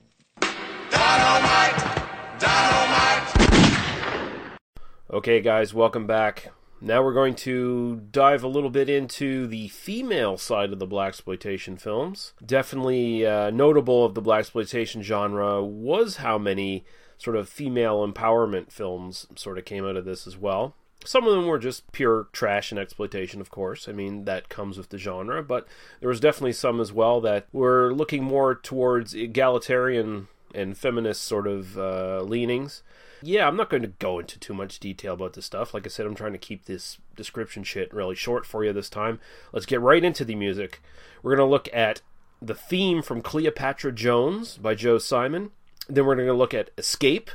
Okay, 5.13 5.41
guys, 5.41 5.75
welcome 5.75 6.07
back. 6.07 6.51
Now 6.81 7.03
we're 7.03 7.13
going 7.13 7.35
to 7.35 8.01
dive 8.11 8.43
a 8.43 8.47
little 8.47 8.71
bit 8.71 8.89
into 8.89 9.45
the 9.45 9.67
female 9.67 10.39
side 10.39 10.73
of 10.73 10.79
the 10.79 10.87
blaxploitation 10.87 11.79
films. 11.79 12.33
Definitely 12.43 13.23
uh, 13.23 13.51
notable 13.51 14.05
of 14.05 14.15
the 14.15 14.23
blaxploitation 14.23 15.03
genre 15.03 15.63
was 15.63 16.17
how 16.17 16.39
many 16.39 16.83
sort 17.19 17.35
of 17.35 17.47
female 17.47 18.03
empowerment 18.07 18.71
films 18.71 19.27
sort 19.35 19.59
of 19.59 19.65
came 19.65 19.85
out 19.85 19.97
of 19.97 20.05
this 20.05 20.25
as 20.25 20.35
well. 20.35 20.73
Some 21.05 21.27
of 21.27 21.35
them 21.35 21.45
were 21.45 21.59
just 21.59 21.91
pure 21.91 22.29
trash 22.31 22.71
and 22.71 22.79
exploitation, 22.79 23.39
of 23.39 23.51
course. 23.51 23.87
I 23.87 23.91
mean, 23.91 24.25
that 24.25 24.49
comes 24.49 24.79
with 24.79 24.89
the 24.89 24.97
genre, 24.97 25.43
but 25.43 25.67
there 25.99 26.09
was 26.09 26.21
definitely 26.21 26.53
some 26.53 26.81
as 26.81 26.91
well 26.91 27.21
that 27.21 27.45
were 27.53 27.93
looking 27.93 28.23
more 28.23 28.55
towards 28.55 29.13
egalitarian 29.13 30.27
and 30.53 30.77
feminist 30.77 31.23
sort 31.23 31.47
of 31.47 31.77
uh, 31.77 32.21
leanings. 32.21 32.83
Yeah, 33.21 33.47
I'm 33.47 33.55
not 33.55 33.69
going 33.69 33.83
to 33.83 33.87
go 33.87 34.19
into 34.19 34.37
too 34.37 34.53
much 34.53 34.79
detail 34.79 35.13
about 35.13 35.33
this 35.33 35.45
stuff. 35.45 35.73
Like 35.73 35.85
I 35.85 35.89
said, 35.89 36.05
I'm 36.05 36.15
trying 36.15 36.33
to 36.33 36.37
keep 36.37 36.65
this 36.65 36.97
description 37.15 37.63
shit 37.63 37.93
really 37.93 38.15
short 38.15 38.45
for 38.45 38.65
you 38.65 38.73
this 38.73 38.89
time. 38.89 39.19
Let's 39.53 39.65
get 39.65 39.79
right 39.79 40.03
into 40.03 40.25
the 40.25 40.35
music. 40.35 40.81
We're 41.21 41.35
going 41.35 41.47
to 41.47 41.51
look 41.51 41.69
at 41.73 42.01
the 42.41 42.53
theme 42.53 43.01
from 43.01 43.21
Cleopatra 43.21 43.93
Jones 43.93 44.57
by 44.57 44.75
Joe 44.75 44.97
Simon. 44.97 45.51
Then 45.87 46.05
we're 46.05 46.15
going 46.15 46.27
to 46.27 46.33
look 46.33 46.53
at 46.53 46.71
Escape, 46.77 47.31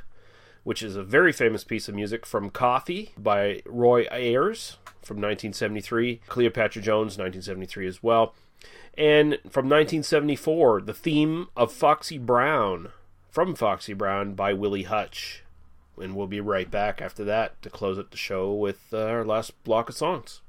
which 0.62 0.83
is 0.83 0.95
a 0.95 1.03
very 1.03 1.33
famous 1.33 1.64
piece 1.64 1.89
of 1.89 1.95
music 1.95 2.27
from 2.27 2.51
Coffy 2.51 3.12
by 3.16 3.62
Roy 3.64 4.07
Ayers 4.11 4.77
from 5.03 5.16
1973. 5.16 6.21
Cleopatra 6.29 6.83
Jones, 6.83 7.16
1973 7.16 7.87
as 7.87 8.03
well. 8.03 8.35
And 8.99 9.39
from 9.49 9.66
1974, 9.66 10.83
the 10.83 10.93
theme 10.93 11.47
of 11.57 11.73
Foxy 11.73 12.19
Brown 12.19 12.91
from 13.31 13.55
Foxy 13.55 13.93
Brown 13.93 14.35
by 14.35 14.53
Willie 14.53 14.85
Hutch. 14.85 15.43
And 16.01 16.14
we'll 16.14 16.26
be 16.26 16.41
right 16.41 16.70
back 16.70 17.01
after 17.03 17.24
that 17.24 17.61
to 17.62 17.70
close 17.70 17.99
up 17.99 18.11
the 18.11 18.16
show 18.16 18.53
with 18.53 18.81
uh, 18.93 19.05
our 19.05 19.24
last 19.24 19.62
block 19.64 19.89
of 19.89 19.97
songs. 19.97 20.41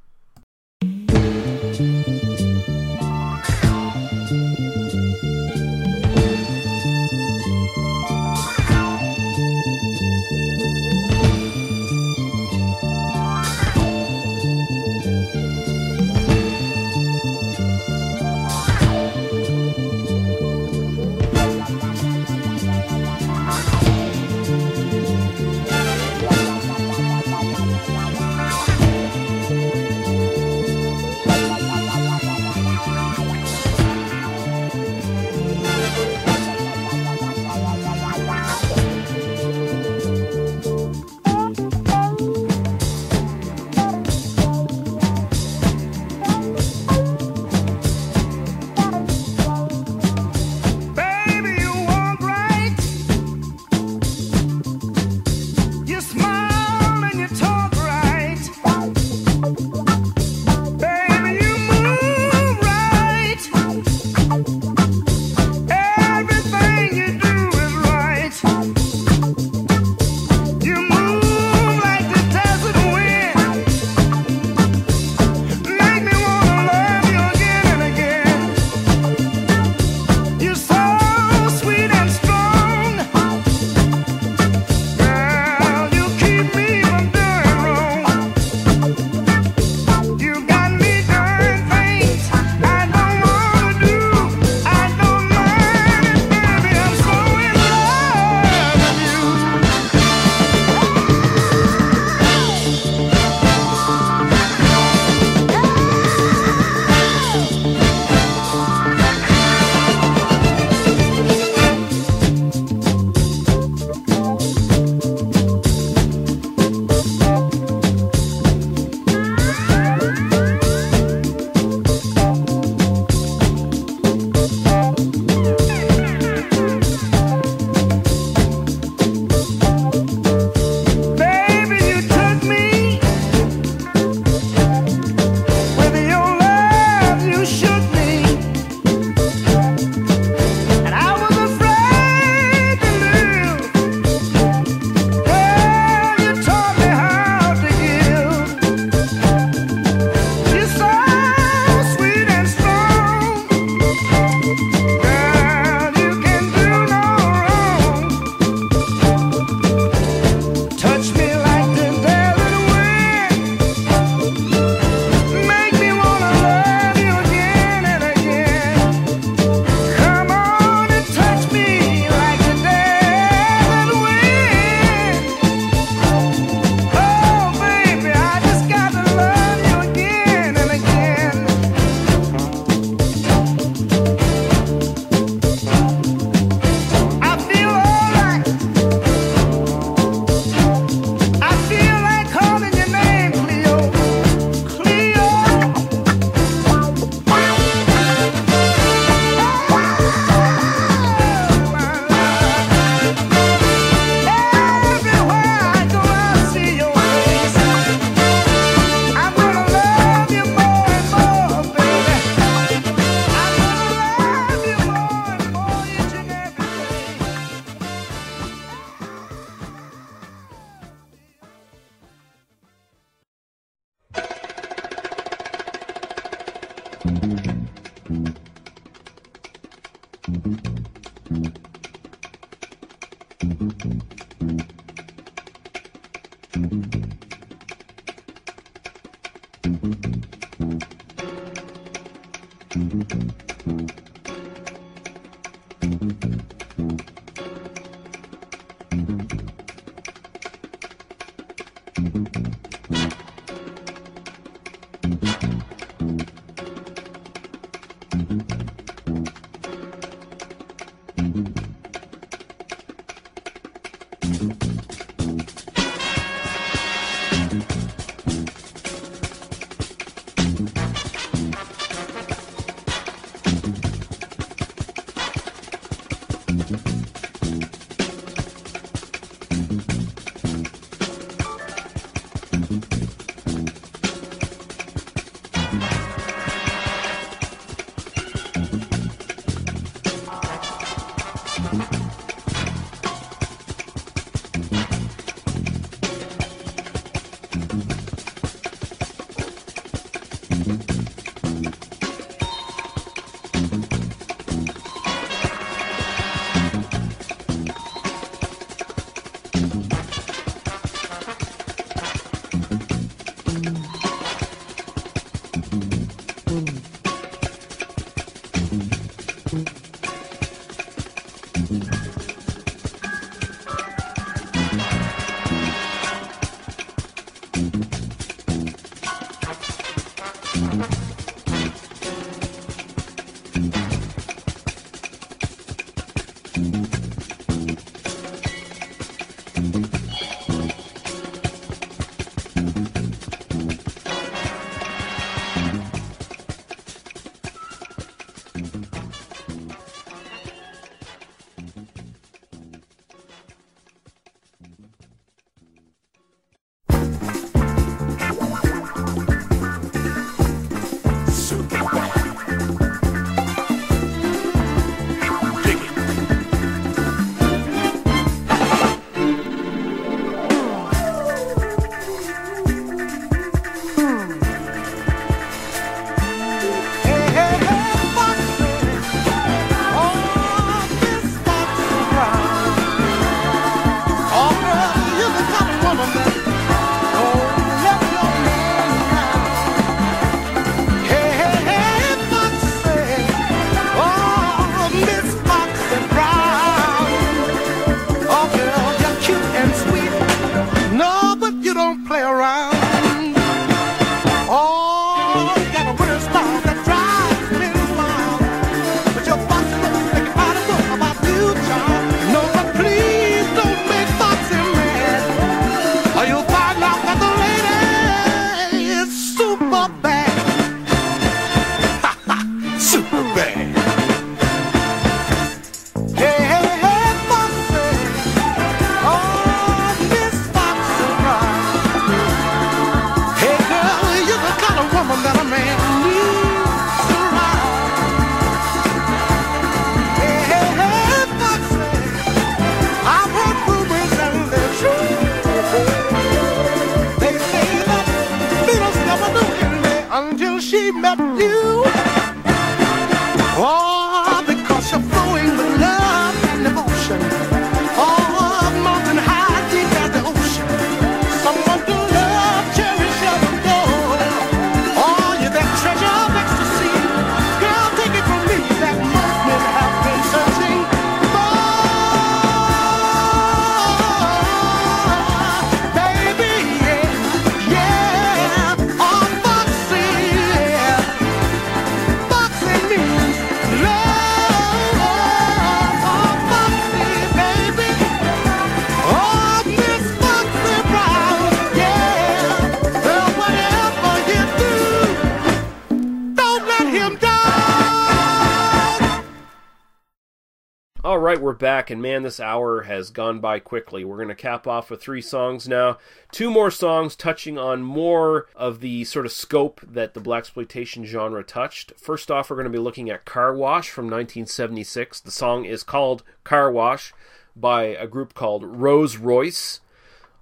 And 501.90 502.02
man, 502.02 502.24
this 502.24 502.40
hour 502.40 502.84
has 502.84 503.10
gone 503.10 503.40
by 503.40 503.60
quickly. 503.60 504.04
We're 504.04 504.18
going 504.18 504.30
to 504.30 504.36
cap 504.36 504.68
off 504.68 504.90
with 504.90 505.02
three 505.02 505.22
songs 505.22 505.68
now. 505.68 505.98
Two 506.32 506.50
more 506.50 506.72
songs 506.72 507.16
touching 507.16 507.58
on 507.58 507.82
more 507.82 508.48
of 508.56 508.80
the 508.80 509.04
sort 509.06 509.26
of 509.26 509.32
scope 509.32 509.82
that 509.84 510.14
the 510.14 510.22
blaxploitation 510.22 511.06
genre 511.06 511.44
touched. 511.44 511.94
First 511.98 512.30
off, 512.30 512.50
we're 512.50 512.56
going 512.58 512.66
to 512.66 512.70
be 512.70 512.78
looking 512.78 513.10
at 513.10 513.26
Car 513.26 513.56
Wash 513.56 513.90
from 513.90 514.06
1976. 514.06 515.22
The 515.22 515.32
song 515.32 515.66
is 515.66 515.84
called 515.84 516.24
Car 516.44 516.72
Wash 516.72 517.14
by 517.56 517.84
a 517.84 518.08
group 518.08 518.34
called 518.34 518.64
Rose 518.64 519.18
Royce. 519.18 519.82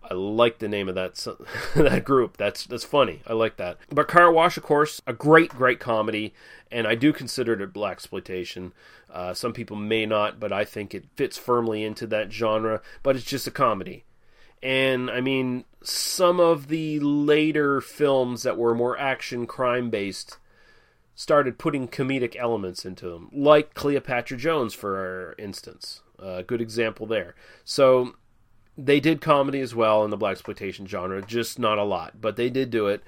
I 0.10 0.14
like 0.14 0.60
the 0.60 0.70
name 0.70 0.88
of 0.88 0.96
that 0.96 1.16
that 1.76 2.06
group. 2.06 2.38
That's 2.38 2.66
that's 2.66 2.84
funny. 2.84 3.22
I 3.28 3.34
like 3.34 3.58
that. 3.58 3.78
But 3.90 4.08
Car 4.08 4.32
Wash, 4.32 4.58
of 4.58 4.64
course, 4.64 5.02
a 5.06 5.14
great 5.14 5.50
great 5.50 5.80
comedy, 5.80 6.34
and 6.72 6.88
I 6.88 6.96
do 6.96 7.12
consider 7.12 7.54
it 7.62 7.74
blaxploitation. 7.74 8.72
Uh, 9.12 9.34
some 9.34 9.54
people 9.54 9.76
may 9.78 10.06
not, 10.06 10.40
but 10.40 10.52
I 10.52 10.66
think 10.66 10.94
it 10.94 11.06
fits 11.16 11.38
firmly 11.38 11.84
into 11.84 12.06
that 12.08 12.32
genre. 12.32 12.82
But 13.04 13.16
it's 13.16 13.26
just 13.26 13.48
a 13.48 13.52
comedy, 13.52 14.04
and 14.62 15.10
I 15.10 15.22
mean 15.22 15.66
some 15.82 16.40
of 16.40 16.68
the 16.68 17.00
later 17.00 17.80
films 17.80 18.44
that 18.44 18.58
were 18.58 18.76
more 18.76 18.98
action 18.98 19.48
crime 19.48 19.90
based 19.90 20.38
started 21.16 21.58
putting 21.58 21.88
comedic 21.88 22.36
elements 22.36 22.86
into 22.86 23.10
them, 23.10 23.30
like 23.32 23.74
Cleopatra 23.74 24.38
Jones, 24.38 24.74
for 24.74 25.34
instance. 25.40 26.02
A 26.20 26.44
good 26.44 26.62
example 26.62 27.08
there. 27.08 27.36
So 27.64 28.16
they 28.78 29.00
did 29.00 29.22
comedy 29.22 29.60
as 29.60 29.74
well 29.74 30.04
in 30.04 30.12
the 30.12 30.18
blaxploitation 30.18 30.88
genre, 30.88 31.22
just 31.22 31.58
not 31.58 31.78
a 31.78 31.84
lot, 31.84 32.22
but 32.22 32.36
they 32.36 32.50
did 32.50 32.70
do 32.70 32.88
it. 32.88 33.04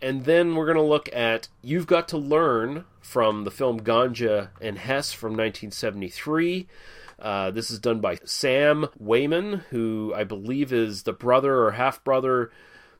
And 0.00 0.24
then 0.24 0.56
we're 0.56 0.66
going 0.66 0.76
to 0.76 0.82
look 0.82 1.08
at 1.12 1.48
You've 1.62 1.86
Got 1.86 2.08
to 2.08 2.16
Learn 2.16 2.84
from 3.00 3.44
the 3.44 3.50
film 3.50 3.80
Ganja 3.80 4.48
and 4.60 4.78
Hess 4.78 5.12
from 5.12 5.32
1973. 5.32 6.66
Uh, 7.20 7.52
this 7.52 7.70
is 7.70 7.78
done 7.78 8.00
by 8.00 8.18
Sam 8.24 8.88
Waymon, 9.00 9.62
who 9.70 10.12
I 10.14 10.24
believe 10.24 10.72
is 10.72 11.04
the 11.04 11.12
brother 11.12 11.62
or 11.62 11.70
half 11.72 12.02
brother, 12.02 12.50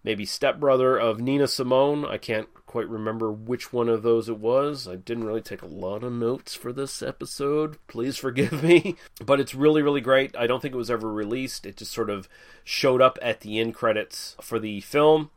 maybe 0.05 0.25
stepbrother 0.25 0.97
of 0.97 1.21
Nina 1.21 1.49
Simone. 1.49 2.05
I 2.05 2.19
can't 2.19 2.49
quite 2.73 2.89
remember 2.89 3.31
which 3.31 3.71
one 3.71 3.91
of 3.91 4.03
those 4.03 4.31
it 4.31 4.39
was. 4.39 4.89
I 4.89 4.97
didn't 4.97 5.25
really 5.25 5.43
take 5.43 5.61
a 5.61 5.67
lot 5.67 6.03
of 6.03 6.11
notes 6.11 6.55
for 6.55 6.73
this 6.73 7.03
episode. 7.03 7.77
Please 7.87 8.17
forgive 8.17 8.63
me. 8.63 8.97
But 9.27 9.41
it's 9.41 9.55
really, 9.55 9.83
really 9.83 10.01
great. 10.01 10.35
I 10.37 10.47
don't 10.47 10.63
think 10.63 10.73
it 10.73 10.79
was 10.79 10.91
ever 10.91 11.13
released. 11.13 11.67
It 11.67 11.77
just 11.77 11.93
sort 11.93 12.09
of 12.09 12.31
showed 12.65 13.03
up 13.03 13.19
at 13.21 13.41
the 13.41 13.61
end 13.61 13.75
credits 13.75 14.37
for 14.41 14.59
the 14.59 14.81
film. 14.81 15.31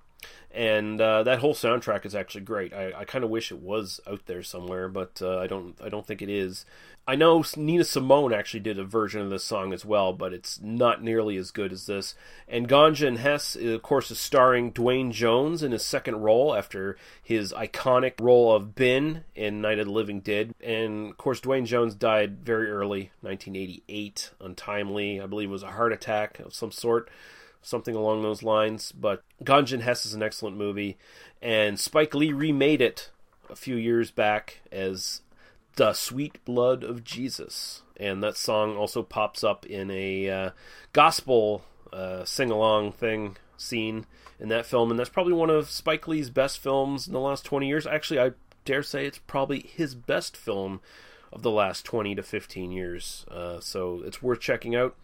And 0.49 1.01
uh, 1.01 1.23
that 1.23 1.39
whole 1.39 1.53
soundtrack 1.53 2.05
is 2.05 2.15
actually 2.15 2.45
great. 2.45 2.73
I, 2.73 2.93
I 2.99 3.03
kind 3.03 3.25
of 3.25 3.29
wish 3.29 3.51
it 3.51 3.59
was 3.59 3.99
out 4.07 4.27
there 4.27 4.41
somewhere, 4.41 4.87
but 4.87 5.21
uh, 5.21 5.39
I 5.39 5.47
don't. 5.47 5.75
I 5.83 5.89
don't 5.89 6.07
think 6.07 6.21
it 6.21 6.29
is. 6.29 6.65
I 7.07 7.15
know 7.15 7.43
Nina 7.55 7.83
Simone 7.83 8.33
actually 8.33 8.61
did 8.61 8.79
a 8.79 8.83
version 8.83 9.21
of 9.21 9.29
this 9.29 9.43
song 9.43 9.73
as 9.73 9.85
well, 9.85 10.11
but 10.11 10.33
it's 10.33 10.59
not 10.59 11.03
nearly 11.03 11.37
as 11.37 11.51
good 11.51 11.71
as 11.71 11.85
this. 11.85 12.15
And 12.47 12.67
Ganja 12.67 13.07
and 13.07 13.19
Hess, 13.19 13.55
uh, 13.55 13.69
of 13.69 13.83
course, 13.83 14.09
is 14.09 14.19
starring 14.19 14.71
Duane 14.71 15.11
Jones 15.11 15.61
in 15.61 15.71
his 15.71 15.85
second 15.85 16.21
role 16.21 16.55
after 16.55 16.97
his 17.21 17.53
iconic 17.53 18.13
role 18.19 18.55
of 18.55 18.73
Ben 18.73 19.23
in 19.35 19.61
Night 19.61 19.77
of 19.77 19.85
the 19.85 19.91
Living 19.91 20.19
Dead. 20.19 20.55
And 20.63 21.11
of 21.11 21.17
course, 21.17 21.39
Duane 21.39 21.67
Jones 21.67 21.93
died 21.93 22.39
very 22.43 22.71
early, 22.71 23.11
1988, 23.21 24.31
untimely. 24.41 25.21
I 25.21 25.27
believe 25.27 25.49
it 25.49 25.51
was 25.51 25.61
a 25.61 25.71
heart 25.71 25.93
attack 25.93 26.39
of 26.39 26.55
some 26.55 26.71
sort, 26.71 27.11
something 27.61 27.95
along 27.95 28.23
those 28.23 28.41
lines. 28.41 28.91
But 28.91 29.21
Ganja 29.43 29.73
and 29.73 29.83
Hess 29.83 30.07
is 30.07 30.15
an 30.15 30.23
excellent 30.23 30.57
movie, 30.57 30.97
and 31.39 31.79
Spike 31.79 32.15
Lee 32.15 32.33
remade 32.33 32.81
it 32.81 33.11
a 33.47 33.55
few 33.55 33.75
years 33.75 34.09
back 34.09 34.61
as 34.71 35.21
the 35.75 35.93
Sweet 35.93 36.43
Blood 36.45 36.83
of 36.83 37.03
Jesus. 37.03 37.83
And 37.97 38.23
that 38.23 38.37
song 38.37 38.75
also 38.75 39.03
pops 39.03 39.43
up 39.43 39.65
in 39.65 39.89
a 39.91 40.29
uh, 40.29 40.49
gospel 40.93 41.63
uh, 41.93 42.25
sing 42.25 42.51
along 42.51 42.91
thing 42.93 43.37
scene 43.57 44.05
in 44.39 44.49
that 44.49 44.65
film. 44.65 44.91
And 44.91 44.99
that's 44.99 45.09
probably 45.09 45.33
one 45.33 45.49
of 45.49 45.69
Spike 45.69 46.07
Lee's 46.07 46.29
best 46.29 46.59
films 46.59 47.07
in 47.07 47.13
the 47.13 47.19
last 47.19 47.45
20 47.45 47.67
years. 47.67 47.87
Actually, 47.87 48.19
I 48.19 48.31
dare 48.65 48.83
say 48.83 49.05
it's 49.05 49.19
probably 49.19 49.61
his 49.61 49.95
best 49.95 50.35
film 50.35 50.81
of 51.31 51.41
the 51.41 51.51
last 51.51 51.85
20 51.85 52.15
to 52.15 52.23
15 52.23 52.71
years. 52.71 53.25
Uh, 53.29 53.59
so 53.59 54.01
it's 54.05 54.21
worth 54.21 54.39
checking 54.39 54.75
out. 54.75 54.95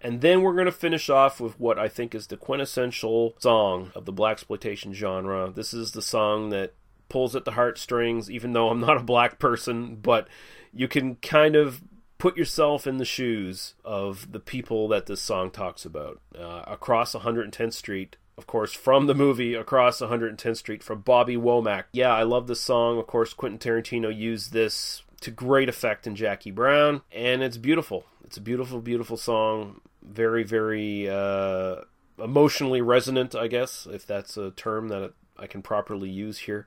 And 0.00 0.20
then 0.20 0.42
we're 0.42 0.54
going 0.54 0.66
to 0.66 0.72
finish 0.72 1.08
off 1.08 1.40
with 1.40 1.58
what 1.60 1.78
I 1.78 1.88
think 1.88 2.14
is 2.14 2.26
the 2.26 2.36
quintessential 2.36 3.34
song 3.38 3.92
of 3.94 4.04
the 4.04 4.12
blaxploitation 4.12 4.94
genre. 4.94 5.52
This 5.54 5.72
is 5.72 5.92
the 5.92 6.02
song 6.02 6.50
that 6.50 6.74
pulls 7.12 7.36
at 7.36 7.44
the 7.44 7.52
heartstrings, 7.52 8.30
even 8.30 8.54
though 8.54 8.70
I'm 8.70 8.80
not 8.80 8.96
a 8.96 9.02
black 9.02 9.38
person, 9.38 9.96
but 9.96 10.26
you 10.72 10.88
can 10.88 11.16
kind 11.16 11.54
of 11.54 11.82
put 12.18 12.36
yourself 12.36 12.86
in 12.86 12.96
the 12.96 13.04
shoes 13.04 13.74
of 13.84 14.32
the 14.32 14.40
people 14.40 14.88
that 14.88 15.06
this 15.06 15.20
song 15.20 15.50
talks 15.50 15.84
about. 15.84 16.20
Uh, 16.36 16.62
across 16.66 17.14
110th 17.14 17.74
Street, 17.74 18.16
of 18.38 18.46
course, 18.46 18.72
from 18.72 19.06
the 19.06 19.14
movie 19.14 19.54
Across 19.54 20.00
110th 20.00 20.56
Street 20.56 20.82
from 20.82 21.02
Bobby 21.02 21.36
Womack. 21.36 21.84
Yeah, 21.92 22.14
I 22.14 22.22
love 22.22 22.46
this 22.46 22.60
song. 22.60 22.98
Of 22.98 23.06
course, 23.06 23.34
Quentin 23.34 23.58
Tarantino 23.58 24.16
used 24.16 24.52
this 24.52 25.02
to 25.20 25.30
great 25.30 25.68
effect 25.68 26.06
in 26.06 26.16
Jackie 26.16 26.50
Brown, 26.50 27.02
and 27.12 27.42
it's 27.42 27.58
beautiful. 27.58 28.06
It's 28.24 28.38
a 28.38 28.40
beautiful, 28.40 28.80
beautiful 28.80 29.18
song. 29.18 29.82
Very, 30.02 30.44
very 30.44 31.10
uh, 31.10 31.82
emotionally 32.18 32.80
resonant, 32.80 33.34
I 33.34 33.48
guess, 33.48 33.86
if 33.90 34.06
that's 34.06 34.36
a 34.36 34.52
term 34.52 34.88
that 34.88 35.12
I 35.36 35.46
can 35.46 35.60
properly 35.60 36.08
use 36.08 36.38
here 36.38 36.66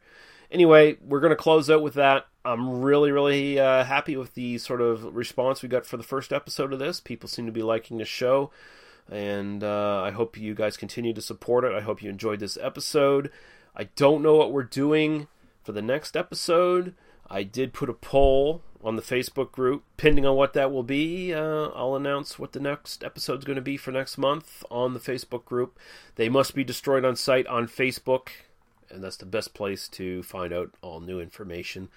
anyway, 0.51 0.97
we're 1.01 1.19
going 1.19 1.31
to 1.31 1.35
close 1.35 1.69
out 1.69 1.81
with 1.81 1.95
that. 1.95 2.27
I'm 2.43 2.81
really, 2.81 3.11
really 3.11 3.59
uh, 3.59 3.83
happy 3.83 4.15
with 4.17 4.33
the 4.35 4.57
sort 4.59 4.81
of 4.81 5.15
response 5.15 5.61
we 5.61 5.69
got 5.69 5.85
for 5.85 5.97
the 5.97 6.03
first 6.03 6.31
episode 6.31 6.73
of 6.73 6.79
this. 6.79 6.99
People 6.99 7.27
seem 7.27 7.45
to 7.45 7.51
be 7.51 7.63
liking 7.63 7.97
the 7.97 8.05
show, 8.05 8.51
and 9.09 9.63
uh, 9.63 10.01
I 10.03 10.11
hope 10.11 10.37
you 10.37 10.53
guys 10.53 10.77
continue 10.77 11.13
to 11.13 11.21
support 11.21 11.63
it. 11.63 11.73
I 11.73 11.81
hope 11.81 12.03
you 12.03 12.09
enjoyed 12.09 12.39
this 12.39 12.57
episode. 12.61 13.31
I 13.75 13.85
don't 13.95 14.21
know 14.21 14.35
what 14.35 14.53
we're 14.53 14.63
doing 14.63 15.27
for 15.63 15.71
the 15.71 15.81
next 15.81 16.15
episode. 16.15 16.93
I 17.27 17.43
did 17.43 17.73
put 17.73 17.89
a 17.89 17.93
poll 17.93 18.61
on 18.83 18.95
the 18.95 19.01
Facebook 19.01 19.51
group. 19.51 19.83
Depending 19.97 20.25
on 20.25 20.35
what 20.35 20.53
that 20.53 20.71
will 20.71 20.83
be, 20.83 21.33
uh, 21.33 21.69
I'll 21.69 21.95
announce 21.95 22.37
what 22.37 22.53
the 22.53 22.59
next 22.59 23.03
episode 23.03 23.39
is 23.39 23.45
going 23.45 23.55
to 23.55 23.61
be 23.61 23.77
for 23.77 23.91
next 23.91 24.17
month 24.17 24.63
on 24.69 24.93
the 24.93 24.99
Facebook 24.99 25.43
group. 25.43 25.79
They 26.15 26.29
must 26.29 26.53
be 26.53 26.63
destroyed 26.63 27.03
on 27.03 27.15
sight 27.15 27.47
on 27.47 27.67
Facebook 27.67 28.27
and 28.89 29.03
that's 29.03 29.17
the 29.17 29.25
best 29.25 29.53
place 29.53 29.87
to 29.89 30.23
find 30.23 30.53
out 30.53 30.71
all 30.81 30.99
new 30.99 31.19
information. 31.19 31.89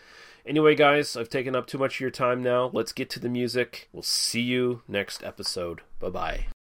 Anyway, 0.46 0.74
guys, 0.74 1.16
I've 1.16 1.28
taken 1.28 1.54
up 1.54 1.66
too 1.66 1.78
much 1.78 1.96
of 1.96 2.00
your 2.00 2.10
time 2.10 2.42
now. 2.42 2.70
Let's 2.72 2.92
get 2.92 3.10
to 3.10 3.20
the 3.20 3.28
music. 3.28 3.88
We'll 3.92 4.02
see 4.02 4.40
you 4.40 4.82
next 4.88 5.22
episode. 5.22 5.82
Bye 6.00 6.10
bye. 6.10 6.57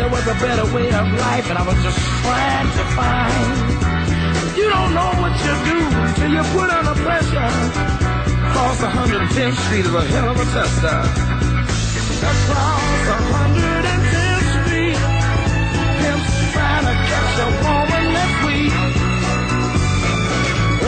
There 0.00 0.08
was 0.08 0.26
a 0.26 0.36
better 0.40 0.66
way 0.74 0.88
of 0.88 1.06
life, 1.12 1.46
and 1.50 1.58
I 1.58 1.64
was 1.68 1.78
just 1.84 2.00
trying 2.24 2.70
to 2.78 2.84
find. 2.96 4.56
You 4.56 4.66
don't 4.74 4.92
know 4.96 5.10
what 5.20 5.34
you 5.44 5.54
do 5.68 5.78
till 6.16 6.32
you 6.36 6.44
put 6.56 6.68
under 6.72 6.96
pressure. 7.04 7.50
Across 8.48 8.80
110th 8.80 9.58
Street 9.64 9.84
is 9.84 9.94
a 9.94 10.04
hell 10.12 10.28
of 10.32 10.40
a 10.40 10.46
tester. 10.56 10.98
Across 12.32 13.04
110th 13.44 14.48
Street, 14.56 14.98
pimps 16.00 16.32
trying 16.54 16.86
to 16.88 16.94
catch 17.10 17.34
a 17.44 17.48
woman 17.60 18.04
that's 18.16 18.36
weak. 18.46 18.72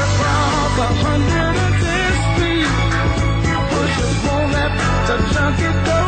Across 0.05 0.73
110th 0.89 2.17
Street, 2.33 2.71
pushers 3.73 4.17
won't 4.25 4.49
let 4.57 4.73
the 5.07 5.17
junkie 5.33 5.73
go 5.87 6.02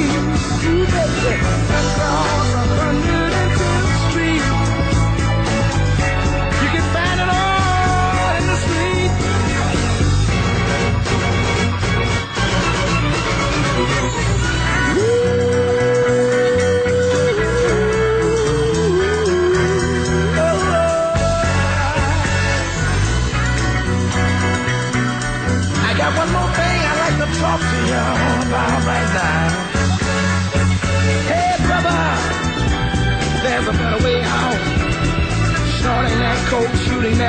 street. 0.00 0.70
Ooh, 0.70 0.86
baby, 0.86 1.34
across 1.36 3.09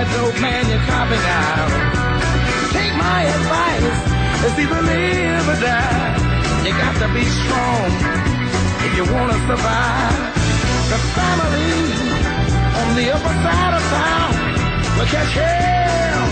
that 0.02 0.10
dope, 0.18 0.41
man, 0.41 0.66
you're 0.66 0.82
copping 0.89 1.26
out. 1.30 1.70
Take 2.74 2.93
my 2.97 3.22
advice, 3.22 3.93
it's 4.49 4.58
either 4.58 4.82
live 4.82 5.45
or 5.45 5.60
die. 5.62 6.18
You 6.66 6.74
got 6.74 6.95
to 7.06 7.08
be 7.14 7.22
strong 7.22 7.89
if 8.82 8.91
you 8.97 9.06
want 9.14 9.30
to 9.30 9.38
survive. 9.45 10.18
The 10.89 10.99
family 11.14 11.86
on 12.82 12.89
the 12.97 13.06
upper 13.14 13.36
side 13.45 13.74
of 13.78 13.84
town 13.93 14.34
will 14.97 15.10
catch 15.14 15.34
hell 15.38 16.30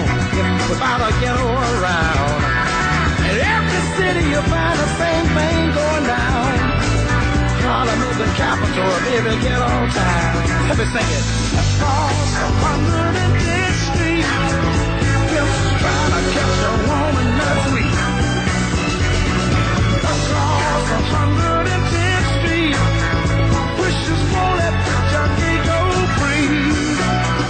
without 0.70 1.02
a 1.06 1.12
ghetto 1.22 1.46
around. 1.46 2.42
In 3.30 3.38
every 3.38 3.84
city 3.98 4.24
you 4.34 4.42
find 4.50 4.78
the 4.82 4.90
same 4.98 5.26
thing 5.38 5.62
going 5.78 6.06
down. 6.10 6.69
Harlem 7.70 8.02
is 8.02 8.18
the 8.18 8.26
capital 8.34 8.90
of 8.98 9.04
every 9.14 9.38
ghetto 9.46 9.70
town. 9.94 10.34
Let 10.70 10.78
me 10.80 10.86
sing 10.90 11.06
it. 11.06 11.26
Across 11.54 12.34
110th 12.66 13.78
Street, 13.94 14.26
trying 15.78 16.14
to 16.18 16.22
catch 16.34 16.58
a 16.66 16.74
woman 16.90 17.28
that's 17.38 17.66
weak. 17.70 17.94
Across 20.02 20.90
110th 21.14 22.30
Street, 22.42 22.74
wishes 23.78 24.22
let 24.34 24.74
the 24.90 24.98
junkie 25.14 25.58
go 25.70 25.80
free. 26.18 26.74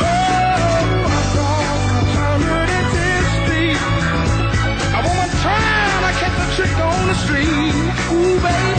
Oh, 0.03 1.15
across 1.15 1.79
110th 2.11 3.31
Street, 3.39 3.79
a 4.83 4.99
woman 4.99 5.31
trying 5.39 5.95
to 6.03 6.11
catch 6.19 6.35
a 6.43 6.47
trick 6.59 6.75
on 6.75 7.07
the 7.07 7.15
street. 7.23 7.71
Ooh, 8.11 8.35
baby, 8.43 8.78